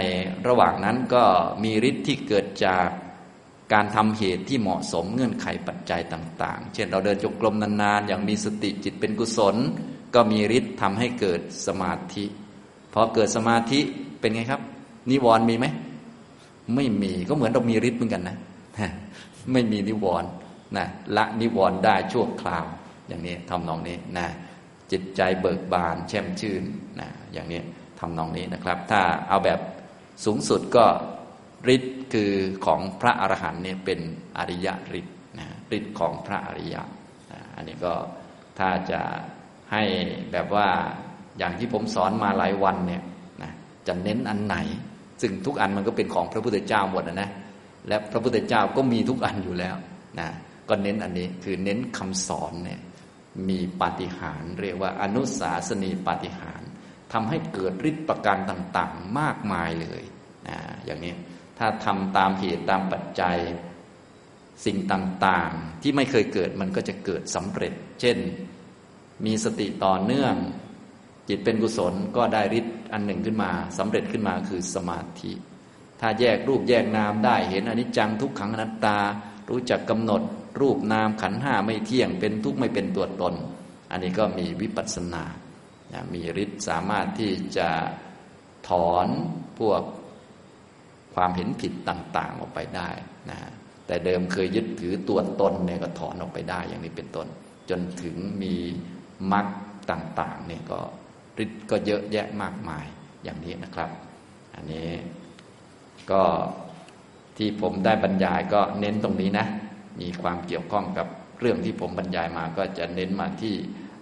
[0.48, 1.24] ระหว่างนั้นก็
[1.64, 2.88] มีฤทธิ์ที่เกิดจาก
[3.72, 9.56] การทำเหตุที่เหมาะสมเงื่อนไขปัจจัยต่าง ๆ เช่นเราเดินจงกรมนานๆ อย่างมีสติจิตเป็นกุศล
[10.14, 12.24] ก็มีฤทธิ์ทำให้เกิดสมาธิ
[12.92, 13.80] พอเกิดสมาธิ
[14.20, 14.60] เป็นไงครับ
[15.10, 15.66] นิวรณ์มีไหม
[16.74, 18.36] ไม่มีก็เหมือนเรามีฤทธิ์เหมือนกันนะ
[19.52, 20.30] ไม่มีนิวรณ์
[20.76, 20.86] นะ
[21.16, 22.64] ละนิวรณ์ได้ชั่วคราว
[23.08, 24.26] อย่างนี้ทำนองนี้นะ
[24.92, 26.62] จิตใจเบิกบานแช่มชื่น
[27.00, 27.60] นะอย่างนี้
[28.00, 29.60] ทำนองนี้นะครับ ถ้าเอาแบบ
[30.24, 30.86] สูงสุดก็
[31.74, 32.32] ฤทธิ์คือ
[32.66, 34.00] ของพระอรหันต์เนี่ยเป็น
[34.38, 35.46] อริยฤทธิ์นะ
[35.76, 36.82] ฤทธิ์ของพระอริยะ
[37.32, 37.94] นะอันนี้ก็
[38.58, 39.00] ถ้าจะ
[39.72, 39.82] ให้
[40.32, 40.68] แบบว่า
[41.38, 43.02] อย่างที่ผมสอนมาหลายวันเนี่ย
[43.42, 43.50] นะ
[43.86, 44.56] จะเน้นอันไหน
[45.20, 47.30] ซึ่งทุกอันมันก็เป็นของพระพุทธเจ้าหมดนะ
[47.88, 49.76] และพระพุทธเจ้าก็มีทุกอันอยู่แล้ว
[50.20, 50.28] นะ
[50.68, 52.80] ก็เน้นอันนี้คือเน้นคำสอนเนี่ย
[53.48, 56.69] มีปาฏิหาริย์เรียกว่าอนุสาสนีปาฏิหาริย
[57.12, 60.02] ทำให้เกิดฤทธิ์ประการต่างๆ มากมายเลย
[60.48, 61.14] นะอย่างนี้
[61.58, 63.38] ถ้าทำตามเหตุตามปัจจัย
[64.64, 68.18] สิ่งต่างๆ ที่ไม่เคยเกิดมันก็จะเกิดสำเร็จ เช่น
[69.26, 70.34] มีสติต่อเนื่อง
[71.28, 75.32] จิตเป็นกุศลก็ได้ฤทธิ์อันหนึ่งขึ้นมาสำเร็จขึ้นมาคือสมาธิ
[76.00, 78.98] ถ้าแยกรูปแยกนามได้เห็นอนิจจังทุกขังอนัตตา
[79.50, 80.22] รู้จักกำหนด
[80.60, 83.34] รูปนามขันห้าไม่เที่ยงเป็นทุกข์ไม่เป็นตัวตน
[83.90, 85.24] อันนี้ก็มีวิปัสสนา
[86.14, 87.68] มีฤทธิ์สามารถที่จะ
[88.68, 89.06] ถอน
[89.58, 89.82] พวก
[91.14, 92.90] ความเห็นผิดต่างๆออกไปได้
[93.30, 93.38] นะ
[93.86, 97.26] แต่เดิมเคยยึดถือตัวตนเนี่ยก็ถอนออกไปได้อย่างนี้เป็นต้น
[97.70, 98.54] จนถึงมี
[99.32, 99.46] มรรค
[99.90, 100.80] ต่างๆเนี่ยก็
[101.44, 102.86] ฤทธิ์ก็เยอะแยะมากมาย
[103.24, 103.90] อย่างนี้นะครับ
[104.54, 104.88] อันนี้
[106.10, 106.22] ก็
[107.36, 109.46] ที่ผมได้บรรยายก็เน้นตรงนี้นะ
[110.00, 111.06] มีความเกี่ยวข้องกับ
[111.40, 113.54] เรื่องที่ผมบรรยายมาก็จะเน้นมาที่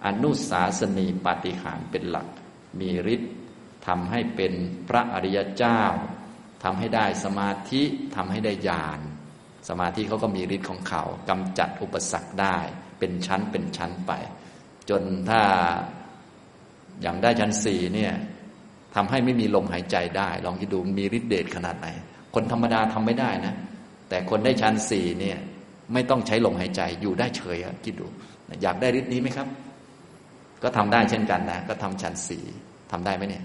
[0.05, 2.27] อนุสาสนีปาฏิหารเป็นหลัก
[2.79, 3.31] มีฤทธิ์
[3.87, 4.53] ทำให้เป็น
[4.89, 5.81] พระอริยเจ้า
[6.63, 7.81] ทำให้ได้สมาธิ
[8.15, 8.99] ทำให้ได้ญาณ
[9.69, 12.57] สมาธิเขาก็มีฤทธิ์ของเขากำจัดอุปสรรคได้
[12.99, 14.11] เป็นชั้นเป็นชั้นไป
[14.89, 15.41] จนถ้า
[17.01, 18.13] อย่างได้ชั้นสี่เนี่ย
[18.95, 21.87] ทำให้ไม่มีลมหายใจได้ ลองคิดดูมีฤทธิ์เดชขนาดไหน
[22.35, 23.55] คนธรรมดาทำไม่ได้นะ
[24.09, 25.37] แต่คนได้ชั้นสี่เนี่ย
[25.93, 28.07] ไม่ต้องใช้ลมหายใจอยู่ได้เฉยคิดดู
[28.61, 29.47] อยากได้ฤทธิ์นี้ไหมครับ
[30.63, 32.45] ก็ทำได้เช่นกันนะ ก็ทำชั้นสี่
[32.91, 33.43] ทำได้ไหมเนี่ย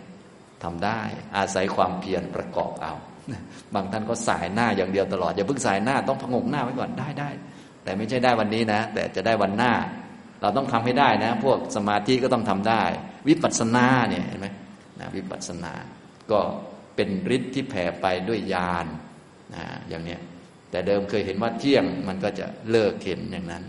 [0.65, 1.01] ทำได้
[1.37, 2.95] อาศัยความเพียรประกอบเอา
[3.75, 7.31] บางท่านก็สายหน้าอย่างเดียวตลอด อย่าเพิ่งสายหน้าต้องพงกหน้าไว้ก่อนได้ได้
[7.85, 9.73] แต่ไม่ใช่ได้วันนี้นะ แต่จะได้วันหน้า
[10.41, 12.83] เราต้องทำให้ได้นะ พวกสมาธิก็ต้องทำได้
[13.29, 14.49] วิปัสสนาเนี่ยเห็นไหม
[15.01, 15.73] นะวิปัสสนา
[16.31, 16.41] ก็
[16.97, 18.87] เป็นฤทธิ์ที่แผ่ไปด้วยญาณ
[19.55, 20.21] นะอย่างเนี้ย
[20.71, 23.65] แต่เดิมเคยเห็นว่าเที่ยงมันก็จะเลิกเห็นอย่างนั้น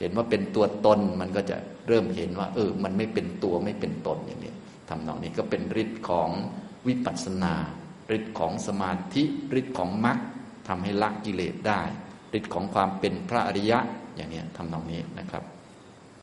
[0.00, 1.56] เห็นว่าเป็นตัวตนมันก็จะ
[1.88, 4.54] เริ่มเห็นว่า เออ มันไม่เป็นตัวไม่เป็นตนอย่างนี้
[4.88, 6.28] ทำนองนี้ก็เป็นฤทธิ์ของ
[6.86, 7.54] วิปัสสนา
[8.16, 9.22] ฤทธิ์ของสมาธิ
[9.60, 10.18] ฤทธิ์ของมรรค
[10.68, 11.80] ทำให้ละกิเลสได้
[12.38, 13.78] ฤทธิ์ของความเป็นพระอริยะ
[14.16, 15.42] อย่างนี้ทำนองนี้นะครับ